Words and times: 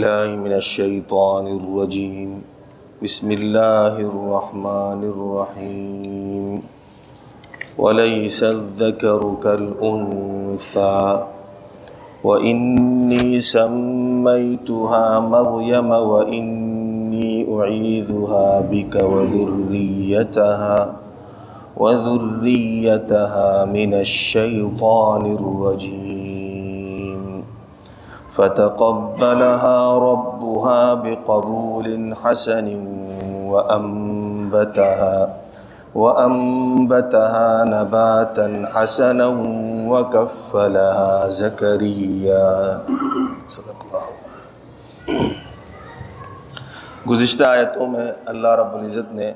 الله 0.00 0.36
من 0.36 0.52
الشيطان 0.52 1.46
الرجيم. 1.46 2.42
بسم 3.02 3.32
الله 3.32 4.00
الرحمن 4.00 5.04
الرحيم. 5.04 6.62
وليس 7.78 8.42
الذكر 8.42 9.36
كالأنثى. 9.42 11.26
وإني 12.24 13.40
سميتها 13.40 15.20
مريم 15.20 15.90
وإني 15.90 17.60
أعيذها 17.60 18.60
بك 18.60 18.94
وذريتها 18.94 20.96
وذريتها 21.76 23.64
من 23.64 23.94
الشيطان 23.94 25.26
الرجيم. 25.26 26.25
فتقبلها 28.36 29.78
ربها 29.98 30.94
بقبول 30.94 31.88
حسن 32.22 32.68
وأنبتها 33.50 35.16
وأنبتها 35.94 37.64
نباتا 37.64 38.46
حسنا 38.74 39.28
وكفلها 39.90 41.28
زكريا. 41.28 42.48
صدق 43.48 43.84
اللہ 43.84 44.06
گزشتہ 47.10 47.44
آیتوں 47.44 47.86
میں 47.86 48.12
اللہ 48.26 48.48
رب 48.48 48.74
العزت 48.74 49.12
نے 49.12 49.32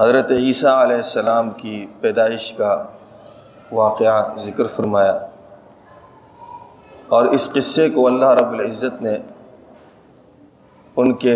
حضرت 0.00 0.30
عیسیٰ 0.30 0.82
علیہ 0.82 0.96
السلام 0.96 1.50
کی 1.50 1.86
پیدائش 2.00 2.54
کا 2.54 2.72
واقعہ 3.72 4.34
ذکر 4.38 4.66
فرمایا۔ 4.66 5.16
اور 7.14 7.26
اس 7.34 7.50
قصے 7.52 7.88
کو 7.90 8.06
اللہ 8.06 8.32
رب 8.34 8.52
العزت 8.52 9.02
نے 9.02 9.16
ان 10.96 11.14
کے 11.22 11.34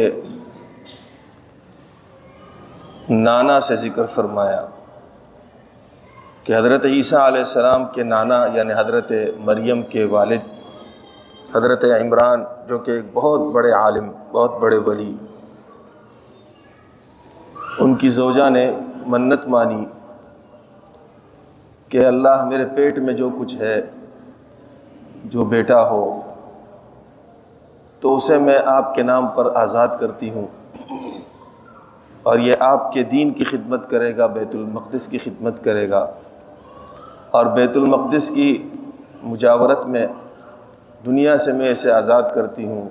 نانا 3.11 3.59
سے 3.61 3.77
ذکر 3.77 4.07
فرمایا 4.15 4.67
کہ 6.45 6.57
حضرت 6.57 6.85
عیسیٰ 6.85 7.21
علیہ 7.21 7.41
السلام 7.41 7.85
کے 7.95 8.03
نانا 8.03 8.45
یعنی 8.55 8.73
حضرت 8.73 9.13
مریم 9.45 9.83
کے 9.83 10.05
والد، 10.05 10.49
حضرت 11.57 11.85
عمران 12.01 12.45
جو 12.69 12.79
کہ 12.79 12.91
ایک 12.91 13.05
بہت 13.15 13.41
بڑے 13.55 13.71
عالم، 13.73 14.11
بہت 14.33 14.59
بڑے 14.61 14.79
ولی، 14.87 15.13
ان 17.79 17.95
کی 17.95 18.09
زوجہ 18.11 18.49
نے 18.51 18.71
منت 19.07 19.47
مانی 19.47 19.85
کہ 21.91 22.07
اللہ 22.07 22.45
میرے 22.45 22.65
پیٹ 22.77 22.99
میں 22.99 23.15
جو 23.15 23.31
کچھ 23.31 23.55
ہے 23.55 23.81
جو 25.25 25.45
بیٹا 25.45 25.89
ہو، 25.91 26.21
تو 28.01 28.17
اسے 28.17 28.39
میں 28.39 28.59
آپ 28.67 28.95
کے 28.95 29.03
نام 29.03 29.27
پر 29.27 29.57
آزاد 29.57 29.89
کرتی 30.01 30.31
ہوں۔ 30.31 30.47
اور 32.23 32.39
یہ 32.39 32.55
آپ 32.61 32.93
کے 32.93 33.03
دین 33.03 33.31
کی 33.31 33.45
خدمت 33.45 33.91
کرے 33.91 34.17
گا، 34.17 34.27
بیت 34.27 34.55
المقدس 34.55 35.09
کی 35.09 35.19
خدمت 35.19 35.65
کرے 35.65 35.91
گا۔ 35.91 36.07
اور 37.31 37.47
بیت 37.47 37.77
المقدس 37.77 38.29
کی 38.29 38.69
مجاورت 39.23 39.87
میں 39.87 40.07
دنیا 41.07 41.39
سے 41.39 41.53
میں 41.53 41.71
اسے 41.71 41.93
آزاد 41.93 42.23
کرتی 42.35 42.67
ہوں۔ 42.67 42.89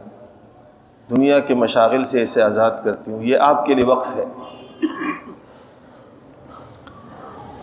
دنیا 1.09 1.39
کے 1.39 1.55
مشاغل 1.55 2.03
سے 2.03 2.23
اسے 2.23 2.41
آزاد 2.41 2.71
کرتی 2.83 3.11
ہوں۔ 3.11 3.23
یہ 3.23 3.37
آپ 3.37 3.65
کے 3.65 3.73
لیے 3.75 3.85
وقف 3.85 4.15
ہے۔ 4.15 4.25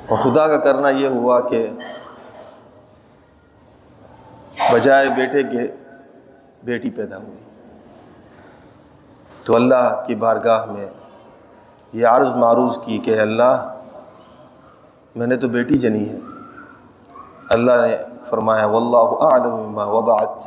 اور 0.08 0.18
خدا 0.18 0.46
کا 0.46 0.56
کرنا 0.56 0.88
یہ 0.88 1.08
ہوا 1.08 1.40
کہ 1.40 1.68
بجائے 4.74 5.10
بیٹے 5.10 5.42
کے 5.42 5.74
بیٹی 6.64 6.90
پیدا 6.90 7.16
ہوئی۔ 7.16 7.44
تو 9.44 9.54
اللہ 9.54 10.04
کی 10.06 10.14
بارگاہ 10.14 10.70
میں 10.70 10.88
یہ 11.92 12.06
عرض 12.06 12.32
معروض 12.32 12.78
کی 12.78 12.98
کہ 12.98 13.20
اللہ، 13.20 13.74
میں 15.16 15.26
نے 15.26 15.36
تو 15.36 15.48
بیٹی 15.48 15.78
جنی 15.78 16.08
ہے۔ 16.08 16.18
اللہ 17.50 17.72
نے 17.72 17.96
فرمایا، 18.24 18.66
واللہ 18.66 19.24
اعلم 19.24 19.72
ما 19.72 19.84
وضعت۔ 19.84 20.46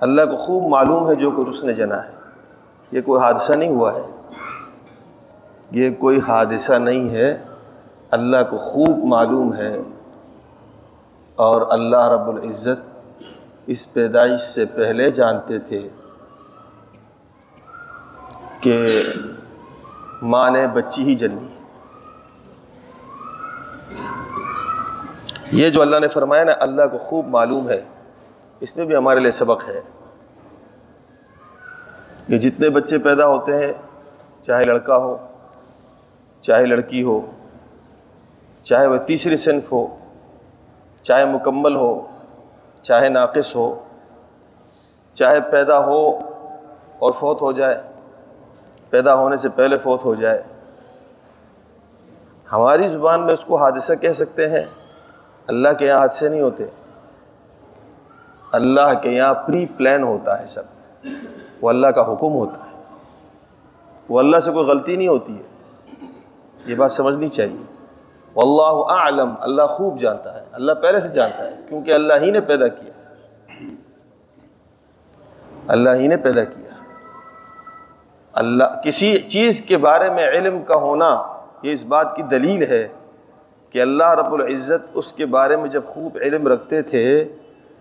اللہ 0.00 0.22
کو 0.24 0.36
خوب 0.36 0.68
معلوم 0.68 1.10
ہے 1.10 1.14
جو 1.14 1.30
کچھ 1.30 1.48
اس 1.48 1.64
نے 1.64 1.74
جنا 1.74 2.02
ہے۔ 2.02 2.12
یہ 2.90 3.00
کوئی 3.00 3.22
حادثہ 3.22 3.52
نہیں 3.52 3.70
ہوا 3.70 3.94
ہے۔ 3.94 4.10
یہ 5.70 5.90
کوئی 5.90 6.20
حادثہ 6.28 6.72
نہیں 6.72 7.10
ہے۔ 7.10 7.42
اللہ 8.10 8.50
کو 8.50 8.56
خوب 8.56 9.04
معلوم 9.04 9.54
ہے 9.54 9.76
اور 11.36 11.62
اللہ 11.70 12.08
رب 12.08 12.28
العزت 12.28 12.93
اس 13.66 13.92
پیدائش 13.92 14.40
سے 14.40 14.66
پہلے 14.66 15.10
جانتے 15.10 15.58
تھے 15.58 15.88
کہ 18.60 19.02
ماں 20.22 20.50
نے 20.50 20.66
بچی 20.66 21.02
ہی 21.02 21.14
جنی 21.14 21.44
ہے۔ 21.44 21.62
یہ 25.52 25.68
جو 25.70 25.82
اللہ 25.82 25.96
نے 26.00 26.08
فرمایا 26.08 26.44
نا، 26.44 26.52
اللہ 26.60 26.82
کو 26.82 26.98
خوب 26.98 27.28
معلوم 27.28 27.68
ہے، 27.68 27.80
اس 28.60 28.76
میں 28.76 28.84
بھی 28.84 28.96
ہمارے 28.96 29.20
لیے 29.20 29.30
سبق 29.30 29.68
ہے 29.68 29.80
کہ 32.28 32.38
جتنے 32.38 32.70
بچے 32.70 32.98
پیدا 32.98 33.26
ہوتے 33.26 33.56
ہیں، 33.56 33.72
چاہے 34.42 34.64
لڑکا 34.64 34.96
ہو، 34.96 35.16
چاہے 36.40 36.66
لڑکی 36.66 37.02
ہو، 37.02 37.20
چاہے 38.62 38.86
وہ 38.86 38.96
تیسری 38.96 39.36
صنف 39.36 39.72
ہو، 39.72 39.86
چاہے 41.02 41.24
مکمل 41.24 41.76
ہو 41.76 42.13
چاہے 42.84 43.08
ناقص 43.08 43.56
ہو، 43.56 43.80
چاہے 45.14 45.40
پیدا 45.40 45.78
ہو 45.78 46.18
اور 46.98 47.12
فوت 47.12 47.42
ہو 47.42 47.52
جائے، 47.52 47.82
پیدا 48.90 49.14
ہونے 49.14 49.36
سے 49.36 49.48
پہلے 49.48 49.78
فوت 49.78 50.04
ہو 50.04 50.14
جائے۔ 50.14 50.42
ہماری 52.52 52.88
زبان 52.88 53.24
میں 53.24 53.32
اس 53.32 53.44
کو 53.44 53.56
حادثہ 53.56 53.92
کہہ 53.92 54.12
سکتے 54.12 54.48
ہیں، 54.48 54.64
اللہ 55.46 55.68
کے 55.78 55.86
یہاں 55.86 55.98
حادثے 55.98 56.28
نہیں 56.28 56.40
ہوتے۔ 56.40 56.64
اللہ 58.52 58.94
کے 59.02 59.10
یہاں 59.10 59.34
پری 59.34 59.66
پلان 59.66 60.02
ہوتا 60.02 60.40
ہے 60.40 60.46
سب۔ 60.46 60.62
وہ 61.60 61.68
اللہ 61.68 61.86
کا 61.86 62.12
حکم 62.12 62.32
ہوتا 62.32 62.70
ہے۔ 62.70 62.82
وہ 64.08 64.18
اللہ 64.18 64.40
سے 64.40 64.52
کوئی 64.52 64.66
غلطی 64.66 64.96
نہیں 64.96 65.08
ہوتی 65.08 65.38
ہے۔ 65.38 65.42
یہ 66.66 66.74
بات 66.74 66.92
سمجھنی 66.92 67.28
چاہیے۔ 67.28 67.73
واللہ 68.36 68.92
اعلم، 68.92 69.34
اللہ 69.40 69.62
خوب 69.62 69.98
جانتا 69.98 70.40
ہے، 70.40 70.46
اللہ 70.52 70.72
پہلے 70.72 71.00
سے 71.00 71.08
جانتا 71.08 71.44
ہے، 71.44 71.56
کیونکہ 71.68 71.92
اللہ 71.92 72.12
ہی 72.20 72.30
نے 72.30 72.40
پیدا 72.40 72.68
کیا۔ 72.68 72.90
اللہ 75.68 75.90
ہی 75.90 76.06
نے 76.06 76.16
پیدا 76.16 76.44
کیا۔ 76.44 76.74
اللہ، 78.32 78.64
کسی 78.84 79.16
چیز 79.16 79.62
کے 79.62 79.78
بارے 79.78 80.10
میں 80.10 80.28
علم 80.28 80.62
کا 80.62 80.74
ہونا، 80.74 81.38
یہ 81.62 81.72
اس 81.72 81.84
بات 81.84 82.16
کی 82.16 82.22
دلیل 82.22 82.62
ہے 82.62 82.88
کہ 83.70 83.82
اللہ 83.82 84.10
رب 84.10 84.32
العزت 84.32 84.90
اس 84.94 85.12
کے 85.12 85.26
بارے 85.26 85.56
میں 85.56 85.68
جب 85.68 85.84
خوب 85.84 86.18
علم 86.20 86.48
رکھتے 86.48 86.82
تھے، 86.82 87.24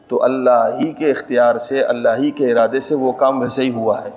تو 0.07 0.23
اللہ 0.23 0.69
ہی 0.79 0.93
کے 0.93 1.11
اختیار 1.11 1.55
سے، 1.55 1.83
اللہ 1.83 2.09
ہی 2.17 2.31
کے 2.31 2.51
ارادے 2.51 2.79
سے 2.79 2.95
وہ 2.95 3.11
کام 3.11 3.41
ویسے 3.41 3.63
ہی 3.63 3.71
ہوا 3.71 4.03
ہے۔ 4.03 4.09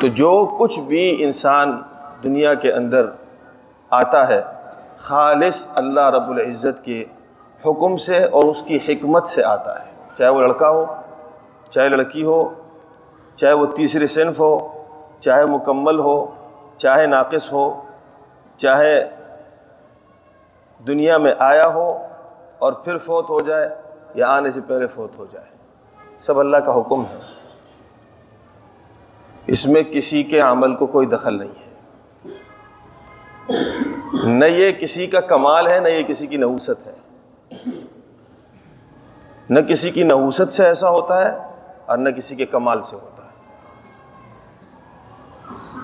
تو 0.00 0.06
جو 0.06 0.56
کچھ 0.60 0.80
بھی 0.80 1.24
انسان 1.24 1.82
دنیا 2.22 2.54
کے 2.54 2.72
اندر 2.72 3.06
آتا 3.90 4.28
ہے، 4.28 4.42
خالص 4.96 5.66
اللہ 5.74 6.10
رب 6.10 6.30
العزت 6.30 6.84
کے 6.84 7.04
حکم 7.66 7.96
سے 7.96 8.24
اور 8.24 8.44
اس 8.44 8.62
کی 8.62 8.78
حکمت 8.88 9.28
سے 9.28 9.44
آتا 9.44 9.84
ہے۔ 9.84 9.90
چاہے 10.14 10.30
وہ 10.30 10.40
لڑکا 10.40 10.70
ہو، 10.70 10.84
چاہے 11.70 11.88
لڑکی 11.88 12.24
ہو، 12.24 12.54
چاہے 13.34 13.52
وہ 13.52 13.66
تیسری 13.66 14.06
صنف 14.06 14.40
ہو، 14.40 14.68
چاہے 15.20 15.46
مکمل 15.46 15.98
ہو، 15.98 16.26
چاہے 16.76 17.06
ناقص 17.06 17.52
ہو، 17.52 17.82
چاہے 18.56 19.10
دنیا 20.86 21.18
میں 21.18 21.32
آیا 21.38 21.66
ہو 21.66 21.98
اور 22.58 22.72
پھر 22.72 22.96
فوت 22.96 23.30
ہو 23.30 23.40
جائے 23.40 23.68
یا 24.14 24.26
آنے 24.28 24.50
سے 24.50 24.60
پہلے 24.60 24.86
فوت 24.86 25.18
ہو 25.18 25.26
جائے۔ 25.32 25.46
سب 26.18 26.40
اللہ 26.40 26.56
کا 26.56 26.80
حکم 26.80 27.00
ہے۔ 27.00 27.18
اس 29.46 29.66
میں 29.66 29.82
کسی 29.82 30.22
کے 30.22 30.40
عمل 30.40 30.74
کو 30.74 30.86
کوئی 30.86 31.06
دخل 31.06 31.38
نہیں 31.38 31.65
ہے۔ 31.65 31.65
نہ 34.24 34.44
یہ 34.44 34.72
کسی 34.72 35.06
کا 35.06 35.20
کمال 35.20 35.68
ہے، 35.68 35.80
نہ 35.80 35.88
یہ 35.88 36.02
کسی 36.02 36.26
کی 36.26 36.36
نحوست 36.36 36.88
ہے۔ 36.88 36.94
نہ 39.50 39.60
کسی 39.60 39.90
کی 39.90 40.02
نحوست 40.02 40.50
سے 40.50 40.64
ایسا 40.64 40.90
ہوتا 40.90 41.22
ہے 41.22 41.38
اور 41.86 41.98
نہ 41.98 42.08
کسی 42.08 42.36
کے 42.36 42.46
کمال 42.46 42.82
سے 42.82 42.96
ہوتا 42.96 43.24
ہے۔ 43.24 43.28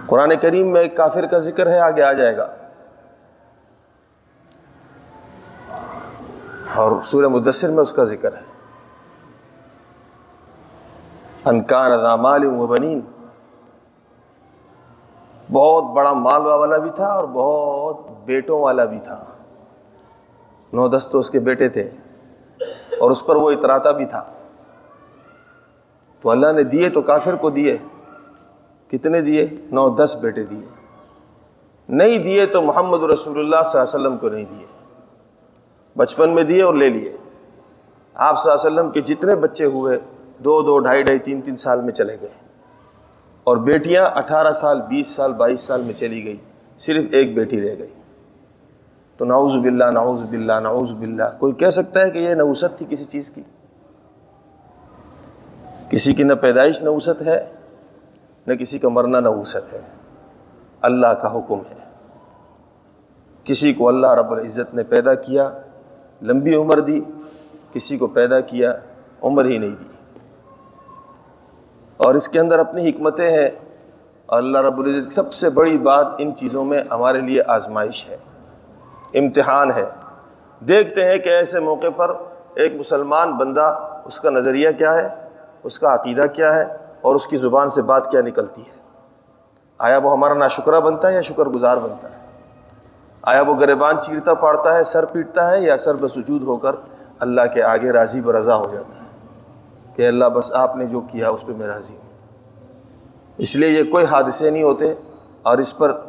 قرآن 0.07 0.33
کریم 0.43 0.73
میں 0.73 0.81
ایک 0.81 0.97
کافر 0.97 1.27
کا 1.27 1.39
ذکر 1.39 1.71
ہے، 1.71 1.79
آگے 1.79 2.03
آ 2.03 2.13
جائے 2.13 2.37
گا۔ 2.37 2.55
اور 6.77 7.03
سورہ 7.03 7.29
مدثر 7.29 7.71
میں 7.71 7.83
اس 7.83 7.93
کا 7.93 8.05
ذکر 8.05 8.33
ہے۔ 8.33 8.53
انکان 11.45 11.93
ادامال 11.93 12.45
و 12.45 12.67
بنین۔ 12.67 13.01
بہت 15.53 15.97
بڑا 15.97 16.13
مال 16.13 16.47
والا 16.47 16.79
بھی 16.79 16.91
تھا 16.91 17.07
اور 17.07 17.25
بہت 17.25 18.11
بیٹوں 18.25 18.61
والا 18.61 18.85
بھی 18.85 18.99
تھا۔ 18.99 19.25
نو 20.73 20.89
دس 20.89 21.09
تو 21.09 21.19
اس 21.19 21.31
کے 21.31 21.41
بیٹے 21.41 21.69
تھے 21.69 21.91
اور 23.01 23.11
اس 23.11 23.27
پر 23.27 23.37
وہ 23.37 23.51
اتراتا 23.51 23.91
بھی 23.91 24.05
تھا۔ 24.05 24.25
تو 26.21 26.31
اللہ 26.31 26.53
نے 26.53 26.63
دیے 26.63 26.89
تو 26.89 27.03
کافر 27.03 27.35
کو 27.35 27.51
دیے۔ 27.51 27.79
کتنے 28.89 29.21
دیے؟ 29.21 29.49
نو 29.71 29.89
دس 29.89 30.17
بیٹے 30.21 30.45
دیے۔ 30.45 30.67
نہیں 31.89 32.19
دیے 32.19 32.47
تو 32.47 32.63
محمد 32.63 33.03
رسول 33.03 33.39
اللہ 33.39 33.63
صلی 33.65 33.81
اللہ 33.81 33.97
علیہ 33.97 34.07
وسلم 34.07 34.17
کو 34.17 34.29
نہیں 34.29 34.45
دیے۔ 34.45 34.67
بچپن 35.97 36.31
میں 36.31 36.43
دیے 36.43 36.63
اور 36.63 36.75
لے 36.75 36.89
لیے۔ 36.89 37.17
آپ 38.15 38.39
صلی 38.39 38.53
اللہ 38.53 38.67
علیہ 38.67 38.81
وسلم 38.81 38.93
کے 38.93 39.01
جتنے 39.01 39.37
بچے 39.37 39.65
ہوئے، 39.65 39.99
دو 40.39 40.63
دو، 40.63 40.79
ڈھائی 40.79 41.03
ڈھائی، 41.03 41.19
تین 41.19 41.41
تین 41.41 41.57
سال 41.57 41.81
میں 41.81 41.93
چلے 41.93 42.17
گئے۔ 42.21 42.42
اور 43.45 43.57
بیٹیاں 43.57 44.07
اٹھارہ 44.15 44.53
سال، 44.53 44.83
بیس 44.83 45.07
سال، 45.07 45.33
بائیس 45.33 45.61
سال 45.61 45.83
میں 45.83 45.95
چلی 45.95 46.25
گئی۔ 46.25 46.37
صرف 46.79 47.05
ایک 47.11 47.35
بیٹی 47.35 47.61
رہ 47.61 47.75
گئی۔ 47.79 47.93
تو 49.17 49.25
نعوذ 49.25 49.53
باللہ 49.53 49.85
نعوذ 49.85 50.23
باللہ 50.23 50.53
نعوذ 50.63 50.93
باللہ۔ 50.93 51.39
کوئی 51.39 51.53
کہہ 51.53 51.71
سکتا 51.71 52.01
ہے 52.01 52.11
کہ 52.11 52.19
یہ 52.19 52.35
نوسط 52.35 52.79
تھی 52.79 52.87
کسی 52.89 53.05
چیز 53.05 53.31
کی؟ 53.31 53.43
کسی 55.89 56.15
کی 56.15 56.23
نہ 56.23 56.33
پیدائش 56.33 56.83
نوسط 56.83 57.23
ہے، 57.27 57.53
نہ 58.47 58.55
کسی 58.55 58.79
کا 58.79 58.89
مرنا 58.89 59.21
نوسط 59.21 59.73
ہے۔ 59.73 59.81
اللہ 60.81 61.07
کا 61.07 61.39
حکم 61.39 61.59
ہے۔ 61.59 61.93
کسی 63.45 63.73
کو 63.73 63.89
اللہ 63.89 64.07
رب 64.07 64.33
العزت 64.33 64.75
نے 64.75 64.85
پیدا 64.85 65.15
کیا، 65.15 65.51
لمبی 66.23 66.55
عمر 66.55 66.79
دی، 66.79 67.01
کسی 67.73 67.99
کو 67.99 68.07
پیدا 68.07 68.41
کیا، 68.41 68.75
عمر 69.23 69.45
ہی 69.45 69.59
نہیں 69.59 69.77
دی۔ 69.81 70.02
اور 72.05 72.15
اس 72.15 72.29
کے 72.29 72.41
اندر 72.41 72.59
اپنی 72.59 72.91
حکمتیں 72.91 73.31
ہیں۔ 73.31 73.51
اور 74.27 74.39
اللہ 74.39 74.59
رب 74.59 74.79
العزت 74.79 75.13
سب 75.13 75.33
سے 75.33 75.51
بڑی 75.51 75.79
بات 75.79 76.07
ان 76.19 76.35
چیزوں 76.35 76.65
میں 76.65 76.83
ہمارے 76.91 77.21
لیے 77.21 77.43
آزمائش 77.47 78.07
ہے، 78.09 78.17
امتحان 79.15 79.73
ہے۔ 79.73 79.85
دیکھتے 80.61 81.05
ہیں 81.05 81.17
کہ 81.19 81.29
ایسے 81.29 81.61
موقع 81.61 81.91
پر 81.97 82.15
ایک 82.55 82.75
مسلمان 82.75 83.33
بندہ 83.33 83.79
اس 84.05 84.21
کا 84.21 84.31
نظریہ 84.31 84.71
کیا 84.71 84.95
ہے، 84.95 85.09
اس 85.63 85.79
کا 85.79 85.95
عقیدہ 85.95 86.25
کیا 86.33 86.55
ہے 86.55 86.65
اور 87.01 87.15
اس 87.15 87.27
کی 87.27 87.37
زبان 87.37 87.69
سے 87.69 87.83
بات 87.83 88.11
کیا 88.11 88.21
نکلتی 88.21 88.63
ہے۔ 88.63 88.77
آیا 89.79 89.99
وہ 89.99 90.13
ہمارا 90.13 90.35
ناشکرہ 90.35 90.81
بنتا 90.81 91.09
ہے 91.09 91.15
یا 91.15 91.21
شکر 91.21 91.47
گزار 91.47 91.77
بنتا 91.77 92.11
ہے؟ 92.11 92.17
آیا 93.23 93.43
وہ 93.43 93.55
گریبان 93.61 94.01
چیرتا 94.01 94.35
پاڑتا 94.35 94.75
ہے، 94.75 94.85
سر 94.85 95.05
پیٹتا 95.05 95.51
ہے 95.51 95.61
یا 95.61 95.79
سر 95.79 95.95
بسجود 95.95 96.43
ہو 96.43 96.57
کر 96.57 96.73
اللہ 97.21 97.47
کے 97.55 97.63
آگے 97.63 97.91
راضی 97.91 98.21
برضا 98.21 98.55
ہو 98.55 98.67
جاتا 98.73 98.97
ہے؟ 98.97 99.02
کہ 100.03 100.09
اللہ 100.09 100.25
بس 100.25 100.53
آپ 100.53 100.77
نے 100.77 100.87
جو 100.87 101.01
کیا 101.01 101.29
اس 101.29 101.47
پہ 101.47 101.53
میں 101.53 101.67
راضی 101.67 101.95
ہوں۔ 101.95 102.13
اس 103.39 103.57
لیے 103.57 103.69
یہ 103.69 103.83
کوئی 103.83 104.05
حادثے 104.05 104.51
نہیں 104.51 104.63
ہوتے 104.63 104.95
اور 105.43 105.59
اس 105.59 105.77
پر 105.77 106.01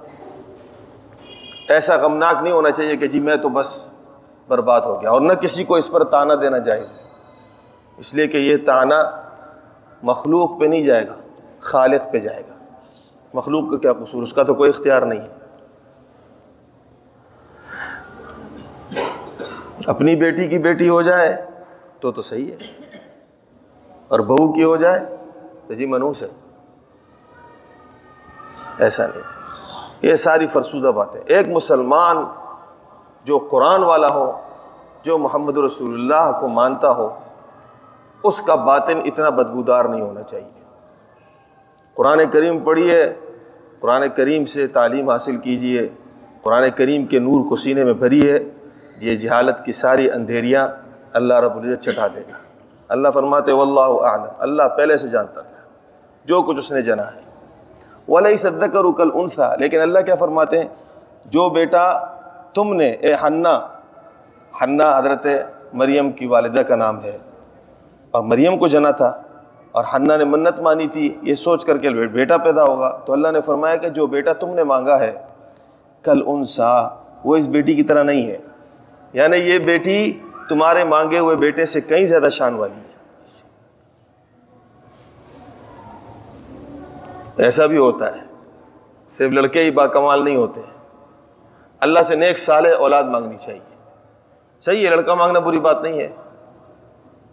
ایسا 1.70 1.96
غمناک 1.96 2.44
نہیں 2.44 2.54
ہونا 2.54 2.72
چاہیے 2.72 2.98
کہ 2.98 3.08
جی 3.08 3.20
میں 3.20 3.36
تو 3.36 3.50
بس 3.50 3.90
برباد 4.48 4.82
ہو 4.82 5.02
گیا 5.02 5.10
اور 5.10 5.22
نہ 5.22 5.34
کسی 5.34 5.64
کو 5.64 5.76
اس 5.76 5.92
پر 5.92 6.04
تانا 6.04 6.34
دینا 6.42 6.58
جائز 6.58 6.94
ہے۔ 6.94 6.98
اس 7.98 8.16
لیے 8.16 8.28
کہ 8.28 8.38
یہ 8.38 8.58
تانا 8.66 9.04
مخلوق 10.04 10.60
پہ 10.60 10.66
نہیں 10.66 10.82
جائے 10.82 11.08
گا، 11.08 11.16
خالق 11.60 12.14
پہ 12.14 12.20
جائے 12.20 12.44
گا۔ 12.50 12.56
مخلوق 13.34 13.72
کا 13.72 13.78
کیا 13.78 13.94
قصور؟ 13.94 14.24
اس 14.24 14.34
کا 14.34 14.44
تو 14.44 14.56
کوئی 14.56 14.70
اختیار 14.70 15.02
نہیں 15.02 15.20
ہے۔ 15.20 15.36
اپنی 19.88 20.16
بیٹی 20.16 20.48
کی 20.48 20.60
بیٹی 20.60 20.90
ہو 20.90 21.02
جائے 21.02 21.46
تو 22.00 22.12
تو 22.12 22.22
صحیح 22.22 22.52
ہے۔ 22.52 22.83
اور 24.14 24.20
بہو 24.20 24.54
کی 24.54 24.64
ہو 24.64 24.76
جائے 24.76 25.00
تو 25.68 25.74
جی 25.74 25.86
منوس 25.86 26.24
ہے 26.24 26.28
ایسا 28.80 29.08
نہیں۔ 29.08 29.22
یہ 30.02 30.16
ساری 30.16 30.48
فرسودہ 30.48 30.88
باتیں۔ 30.88 31.22
ایک 31.26 31.48
مسلمان 31.48 32.18
جو 33.24 33.38
قرآن 33.38 33.84
والا 33.84 34.10
ہو، 34.10 34.42
جو 35.04 35.18
محمد 35.18 35.58
رسول 35.58 35.94
اللہ 35.94 36.40
کو 36.40 36.48
مانتا 36.48 36.92
ہو، 36.92 37.10
اس 38.24 38.42
کا 38.42 38.56
باطن 38.56 39.00
اتنا 39.06 39.30
بدبودار 39.30 39.86
نہیں 39.86 40.02
ہونا 40.02 40.22
چاہیے۔ 40.22 40.64
قرآن 41.94 42.30
کریم 42.30 42.60
پڑھیے، 42.60 43.14
قرآن 43.80 44.04
کریم 44.16 44.46
سے 44.46 44.68
تعلیم 44.68 45.10
حاصل 45.10 45.38
کیجیے، 45.38 45.90
قرآن 46.42 46.64
کریم 46.76 47.06
کے 47.06 47.20
نور 47.20 47.50
کو 47.50 47.56
سینے 47.56 47.84
میں 47.84 47.94
بھریے۔ 47.94 48.40
یہ 49.02 49.16
جہالت 49.16 49.66
کی 49.66 49.72
ساری 49.72 50.12
اندھیریاں 50.12 50.68
اللہ 51.14 51.34
رب 51.34 51.58
العزت 51.58 51.82
چٹا 51.82 52.08
دے 52.08 52.22
گا۔ 52.22 52.43
اللہ 52.94 53.08
فرماتے 53.14 53.52
واللہ 53.52 54.06
اعلم. 54.06 54.24
اللہ 54.40 54.64
پہلے 54.78 54.98
سے 54.98 55.08
جانتا 55.08 55.42
تھا۔ 55.42 55.56
جو 56.26 56.42
کچھ 56.42 56.58
اس 56.58 56.72
نے 56.72 56.82
جنا 56.82 57.04
ہے۔ 57.16 57.22
ولی 58.08 58.38
صدق 58.38 58.76
رکل 58.76 59.10
انسا 59.14 59.56
لیکن 59.56 59.80
اللہ 59.80 60.00
کیا 60.00 60.16
فرماتے 60.16 60.60
ہیں؟ 60.60 60.68
جو 61.26 61.50
بیٹا 61.50 62.00
تم 62.54 62.74
نے، 62.74 62.90
اے 62.90 63.14
حنا 63.14 63.60
حنا 64.64 64.98
حضرت 64.98 65.28
مریم 65.74 66.12
کی 66.12 66.28
والدہ 66.28 66.60
کا 66.60 66.76
نام 66.76 67.02
ہے۔ 67.04 67.18
اور 68.12 68.24
مریم 68.24 68.58
کو 68.58 68.68
جنا 68.68 68.92
تھا۔ 68.92 69.22
اور 69.72 69.84
حنا 69.96 70.16
نے 70.16 70.24
منت 70.24 70.60
مانی 70.60 70.88
تھی۔ 70.88 71.18
یہ 71.22 71.36
سوچ 71.36 71.66
کر 71.66 71.78
کے 71.78 71.90
بیٹا 71.90 72.38
پیدا 72.38 72.64
ہوگا۔ 72.64 73.00
تو 73.06 73.14
اللہ 73.14 73.28
نے 73.28 73.42
فرمایا 73.42 73.76
کہ 73.76 73.90
جو 73.90 74.08
بیٹا 74.08 74.34
تم 74.34 74.50
نے 74.50 74.64
مانگا 74.64 75.00
ہے 75.00 75.14
کل 76.04 76.22
انسا 76.26 76.88
وہ 77.24 77.36
اس 77.36 77.48
بیٹی 77.48 77.76
کی 77.76 77.84
طرح 77.84 78.04
نہیں 78.04 78.28
ہے۔ 78.28 78.38
یعنی 79.14 79.38
یہ 79.38 79.60
بیٹی 79.60 80.23
تمہارے 80.50 80.84
مانگے 80.84 81.20
ہوئے 81.20 81.36
بیٹے 81.36 81.66
سے 81.66 81.82
کئی 81.82 82.06
زیادہ 82.06 82.30
شان 82.32 82.54
والی 82.54 82.76
ہے۔ 82.76 82.94
ایسا 87.38 87.66
بھی 87.66 87.78
ہوتا 87.78 88.16
ہے۔ 88.16 88.22
صرف 89.18 89.32
لڑکے 89.34 89.64
ہی 89.64 89.72
با 89.72 89.88
کمال 89.88 90.24
نہیں 90.26 90.36
ہوتے۔ 90.36 90.62
اللہ 91.80 92.00
سے 92.00 92.16
نیک 92.16 92.40
سال 92.40 92.66
اولاد 92.66 93.04
مانگنی 93.04 93.38
چاہیے۔ 93.38 93.74
صحیح 94.60 94.86
ہے، 94.86 94.90
لڑکا 94.90 95.14
مانگنا 95.14 95.40
بری 95.40 95.60
بات 95.60 95.84
نہیں 95.84 96.00
ہے۔ 96.00 96.10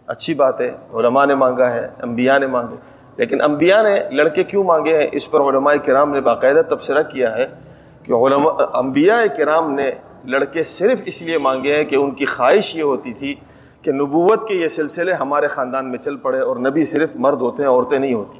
اچھی 0.07 0.33
بات 0.33 0.61
ہے، 0.61 0.71
علماء 0.93 1.25
نے 1.25 1.35
مانگا 1.35 1.73
ہے، 1.73 1.87
انبیاء 2.01 2.37
نے 2.37 2.47
مانگے۔ 2.47 2.75
لیکن 3.15 3.41
انبیاء 3.41 3.81
نے 3.81 3.99
لڑکے 4.11 4.43
کیوں 4.43 4.63
مانگے 4.63 4.97
ہیں؟ 4.97 5.07
اس 5.11 5.31
پر 5.31 5.39
علماء 5.39 5.73
کرام 5.85 6.11
نے 6.11 6.21
باقاعدہ 6.21 6.61
تبصرہ 6.61 7.03
کیا 7.03 7.35
ہے 7.35 7.47
کہ 8.03 8.11
علماء، 8.11 8.51
انبیاء 8.73 9.21
کرام 9.37 9.73
نے 9.73 9.91
لڑکے 10.25 10.63
صرف 10.63 11.01
اس 11.05 11.21
لیے 11.21 11.37
مانگے 11.37 11.75
ہیں 11.75 11.83
کہ 11.83 11.95
ان 11.95 12.11
کی 12.11 12.25
خواہش 12.25 12.75
یہ 12.75 12.83
ہوتی 12.83 13.13
تھی 13.13 13.35
کہ 13.81 13.91
نبوت 13.91 14.47
کے 14.47 14.55
یہ 14.55 14.67
سلسلے 14.67 15.13
ہمارے 15.13 15.47
خاندان 15.47 15.89
میں 15.89 15.97
چل 15.97 16.17
پڑے 16.17 16.39
اور 16.39 16.57
نبی 16.57 16.85
صرف 16.85 17.09
مرد 17.15 17.41
ہوتے 17.41 17.63
ہیں، 17.63 17.69
عورتیں 17.69 17.99
نہیں 17.99 18.13
ہوتی۔ 18.13 18.39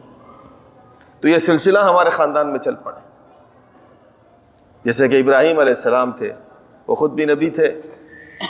تو 1.21 1.27
یہ 1.27 1.37
سلسلہ 1.37 1.79
ہمارے 1.79 2.09
خاندان 2.09 2.51
میں 2.51 2.59
چل 2.59 2.75
پڑے۔ 2.75 2.99
جیسے 4.83 5.07
کہ 5.07 5.19
ابراہیم 5.19 5.59
علیہ 5.59 5.73
السلام 5.73 6.11
تھے، 6.11 6.33
وہ 6.87 6.95
خود 6.95 7.11
بھی 7.11 7.25
نبی 7.25 7.49
تھے۔ 7.49 7.81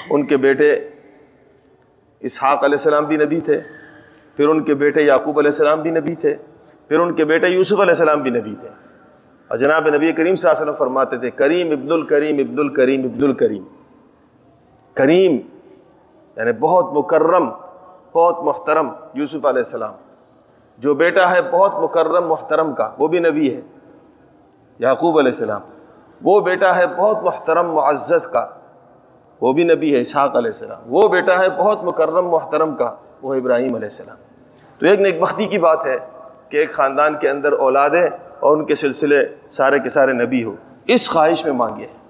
ان 0.10 0.28
کے 0.28 0.38
بیٹے 0.38 0.90
اسحاق 2.20 2.58
علیہ 2.58 2.78
السلام 2.78 3.06
بھی 3.06 3.18
نبی 3.18 3.40
تھے۔ 3.40 3.62
پھر 4.36 4.48
ان 4.48 4.64
کے 4.64 4.76
بیٹے 4.76 5.02
یعقوب 5.02 5.40
علیہ 5.40 5.52
السلام 5.52 5.82
بھی 5.82 5.92
نبی 5.92 6.16
تھے۔ 6.16 6.36
پھر 6.88 7.00
ان 7.00 7.16
کے 7.16 7.26
بیٹے 7.26 7.48
یوسف 7.48 7.74
علیہ 7.74 7.92
السلام 7.92 8.22
بھی 8.22 8.32
نبی 8.32 8.56
تھے۔ 8.56 8.70
اور 9.52 9.58
جناب 9.58 9.88
نبی 9.88 10.12
کریم 10.12 10.36
صلی 10.36 10.50
اللہ 10.50 10.62
علیہ 10.62 10.72
وسلم 10.72 10.74
فرماتے 10.74 11.18
تھے، 11.18 11.30
کریم 11.30 11.72
ابن 11.72 11.92
الکریم 11.92 12.38
ابن 12.38 12.56
الکریم 12.60 13.04
ابن 13.04 13.24
الکریم۔ 13.24 13.64
کریم 14.94 15.32
یعنی 16.38 16.52
بہت 16.60 16.86
مکرم، 16.94 17.50
بہت 18.14 18.40
محترم 18.40 18.90
یوسف 19.14 19.36
علیہ 19.36 19.58
السلام۔ 19.58 19.94
جو 20.78 20.96
بیٹا 20.96 21.32
ہے 21.32 21.42
بہت 21.42 21.74
مکرم، 21.76 22.28
محترم 22.28 22.74
کا، 22.74 22.92
وہ 23.00 23.08
بھی 23.08 23.20
نبی 23.20 23.56
ہے، 23.56 23.62
یعقوب 24.80 25.18
علیہ 25.18 25.32
السلام۔ 25.32 25.62
وہ 26.22 26.40
بیٹا 26.40 26.76
ہے 26.76 26.88
بہت 26.88 27.24
محترم، 27.24 27.72
معزز 27.72 28.28
کا، 28.28 28.48
وہ 29.42 29.54
بھی 29.54 29.64
نبی 29.64 29.96
ہے، 29.96 30.02
اسحاق 30.02 30.38
علیہ 30.38 30.52
السلام۔ 30.52 30.82
وہ 30.86 31.08
بیٹا 31.08 31.40
ہے 31.40 31.50
بہت 31.50 31.84
مکرم، 31.84 32.28
محترم 32.30 32.76
کا، 32.76 32.96
وہ 33.22 33.36
ابراہیم 33.36 33.76
علیہ 33.76 33.86
السلام۔ 33.86 34.18
تو 34.80 34.86
ایک 34.86 35.00
نیک 35.02 35.20
بختی 35.20 35.46
کی 35.46 35.60
بات 35.60 35.86
ہے 35.86 35.98
کہ 36.50 36.58
ایک 36.58 36.74
خاندان 36.74 37.16
کے 37.16 37.30
اندر 37.30 37.52
اولادیں 37.52 38.10
اور 38.42 38.58
ان 38.58 38.66
کے 38.66 38.76
سلسلے 38.76 39.26
سارے 39.50 39.80
کے 39.80 39.90
سارے 39.90 40.14
نبی 40.14 40.44
ہو۔ 40.44 40.56
اس 40.88 41.10
خواہش 41.10 41.46
میں 41.46 41.54
مانگے 41.54 41.86
ہیں۔ 41.86 42.02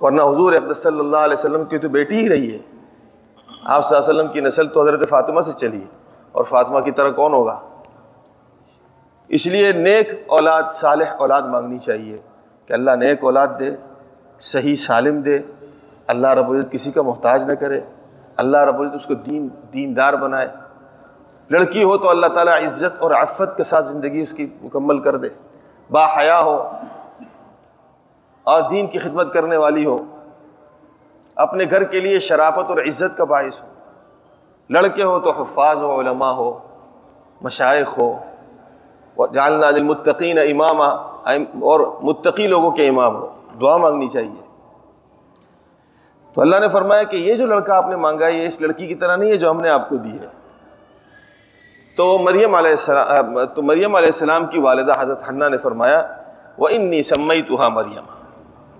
ورنہ 0.00 0.22
حضور 0.22 0.52
عبد 0.52 0.72
صلی 0.72 1.00
اللہ 1.00 1.16
علیہ 1.16 1.36
وسلم 1.38 1.64
کی 1.64 1.78
تو 1.78 1.88
بیٹی 1.88 2.16
ہی 2.16 2.28
رہی 2.28 2.54
ہے۔ 2.54 2.58
آپ 3.64 3.84
صلی 3.84 3.96
اللہ 3.96 4.10
علیہ 4.10 4.20
وسلم 4.20 4.32
کی 4.32 4.40
نسل 4.40 4.66
تو 4.66 4.82
حضرت 4.82 5.08
فاطمہ 5.08 5.40
سے 5.40 5.52
چلی 5.52 5.80
ہے۔ 5.80 5.86
اور 6.32 6.44
فاطمہ 6.44 6.80
کی 6.80 6.90
طرح 6.90 7.08
کون 7.08 7.32
ہوگا؟ 7.32 7.60
اس 9.28 9.46
لیے 9.46 9.72
نیک 9.72 10.12
اولاد، 10.28 10.62
صالح 10.68 11.14
اولاد 11.18 11.42
مانگنی 11.42 11.78
چاہیے 11.78 12.18
کہ 12.66 12.72
اللہ 12.72 12.90
نیک 12.90 13.24
اولاد 13.24 13.48
دے، 13.60 13.70
صحیح 14.40 14.76
سالم 14.76 15.20
دے۔ 15.20 15.38
اللہ 16.06 16.28
رب 16.28 16.50
العزت 16.50 16.72
کسی 16.72 16.92
کا 16.92 17.02
محتاج 17.02 17.46
نہ 17.46 17.52
کرے۔ 17.52 17.80
اللہ 18.36 18.58
رب 18.58 18.80
العزت 18.80 18.94
اس 18.94 19.06
کو 19.06 19.14
دین، 19.14 19.48
دیندار 19.74 20.14
بنائے۔ 20.14 20.48
لڑکی 21.50 21.82
ہو 21.82 21.98
تو 21.98 22.10
اللہ 22.10 22.26
تعالیٰ 22.26 22.62
عزت 22.62 23.02
اور 23.02 23.10
عفت 23.10 23.56
کے 23.56 23.64
ساتھ 23.64 23.86
زندگی 23.86 24.20
اس 24.20 24.32
کی 24.32 24.46
مکمل 24.62 24.98
کر 24.98 25.16
دے۔ 25.16 25.28
با 25.90 26.06
حیا 26.18 26.40
ہو 26.40 26.70
اور 28.42 28.62
دین 28.70 28.86
کی 28.86 28.98
خدمت 28.98 29.34
کرنے 29.34 29.56
والی 29.56 29.84
ہو، 29.84 30.04
اپنے 31.34 31.64
گھر 31.70 31.82
کے 31.82 32.00
لیے 32.00 32.18
شرافت 32.18 32.70
اور 32.70 32.78
عزت 32.78 33.16
کا 33.16 33.24
باعث 33.24 33.62
ہو۔ 33.62 33.68
لڑکے 34.70 35.02
ہو 35.02 35.20
تو 35.20 35.42
حفاظ 35.42 35.82
ہو، 35.82 36.00
علماء 36.00 36.32
ہو 36.32 36.58
مشائق 37.42 37.98
ہو۔ 37.98 38.18
جالنا 39.32 39.66
المتقین 39.66 40.38
امام 40.38 40.80
اور 40.80 41.96
متقی 42.02 42.46
لوگوں 42.46 42.70
کے 42.70 42.88
امام 42.88 43.16
ہو۔ 43.16 43.28
دعا 43.60 43.76
مانگنی 43.76 44.08
چاہیے۔ 44.08 44.58
تو 46.34 46.40
اللہ 46.40 46.56
نے 46.56 46.68
فرمایا 46.68 47.02
کہ 47.02 47.16
یہ 47.16 47.34
جو 47.34 47.46
لڑکا 47.46 47.76
آپ 47.76 47.86
نے 47.86 47.96
مانگا 47.96 48.26
ہے 48.26 48.32
یہ 48.32 48.46
اس 48.46 48.60
لڑکی 48.60 48.86
کی 48.86 48.94
طرح 48.94 49.16
نہیں 49.16 49.30
ہے 49.30 49.36
جو 49.36 49.50
ہم 49.50 49.60
نے 49.60 49.70
آپ 49.70 49.88
کو 49.88 49.96
دی 49.96 50.20
ہے۔ 50.20 50.41
تو 52.02 52.18
مریم 52.18 52.54
علیہ 52.54 52.70
السلام 52.70 53.44
تو 53.44 53.62
مریم 53.62 53.94
علیہ 53.94 54.08
السلام 54.08 54.46
کی 54.46 54.58
والدہ 54.58 54.92
حضرت 54.98 55.22
حنہ 55.30 55.44
نے 55.50 55.58
فرمایا 55.58 56.02
وہ 56.58 56.68
انی 56.70 57.02
سمئی 57.02 57.42
تو 57.42 57.70
مریم 57.70 58.04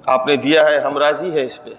آپ 0.07 0.27
نے 0.27 0.37
دیا 0.37 0.71
ہے، 0.71 0.81
ہم 0.81 0.99
راضی 0.99 1.33
ہے 1.33 1.45
اس 1.45 1.65
پہ۔ 1.65 1.71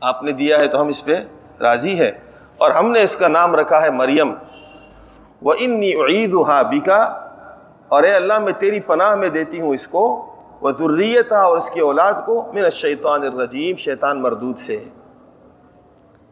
آپ 0.00 0.22
نے 0.22 0.32
دیا 0.32 0.58
ہے 0.58 0.66
تو 0.66 0.80
ہم 0.80 0.88
اس 0.88 1.04
پہ 1.04 1.14
راضی 1.60 1.98
ہے 1.98 2.12
اور 2.58 2.70
ہم 2.70 2.90
نے 2.90 3.02
اس 3.02 3.16
کا 3.16 3.28
نام 3.28 3.54
رکھا 3.54 3.82
ہے 3.82 3.90
مریم۔ 3.90 4.34
وہ 5.42 5.52
انی 5.58 5.92
عید 5.92 6.34
ہاں 6.48 6.62
بیکا 6.62 7.02
اور 7.88 8.02
اے 8.02 8.14
اللہ، 8.14 8.38
میں 8.38 8.52
تیری 8.52 8.80
پناہ 8.80 9.14
میں 9.14 9.28
دیتی 9.28 9.60
ہوں 9.60 9.68
اس 9.68 9.88
کو۔ 9.88 10.34
وہ 10.60 10.70
ضروریت 10.70 11.32
اور 11.32 11.56
اس 11.56 11.70
کی 11.70 11.80
اولاد 11.80 12.12
کو۔ 12.26 12.52
من 12.52 12.64
الشیطان 12.64 13.22
الرجیم 13.22 13.76
شیطان 13.76 14.22
مردود 14.22 14.58
سے۔ 14.58 14.84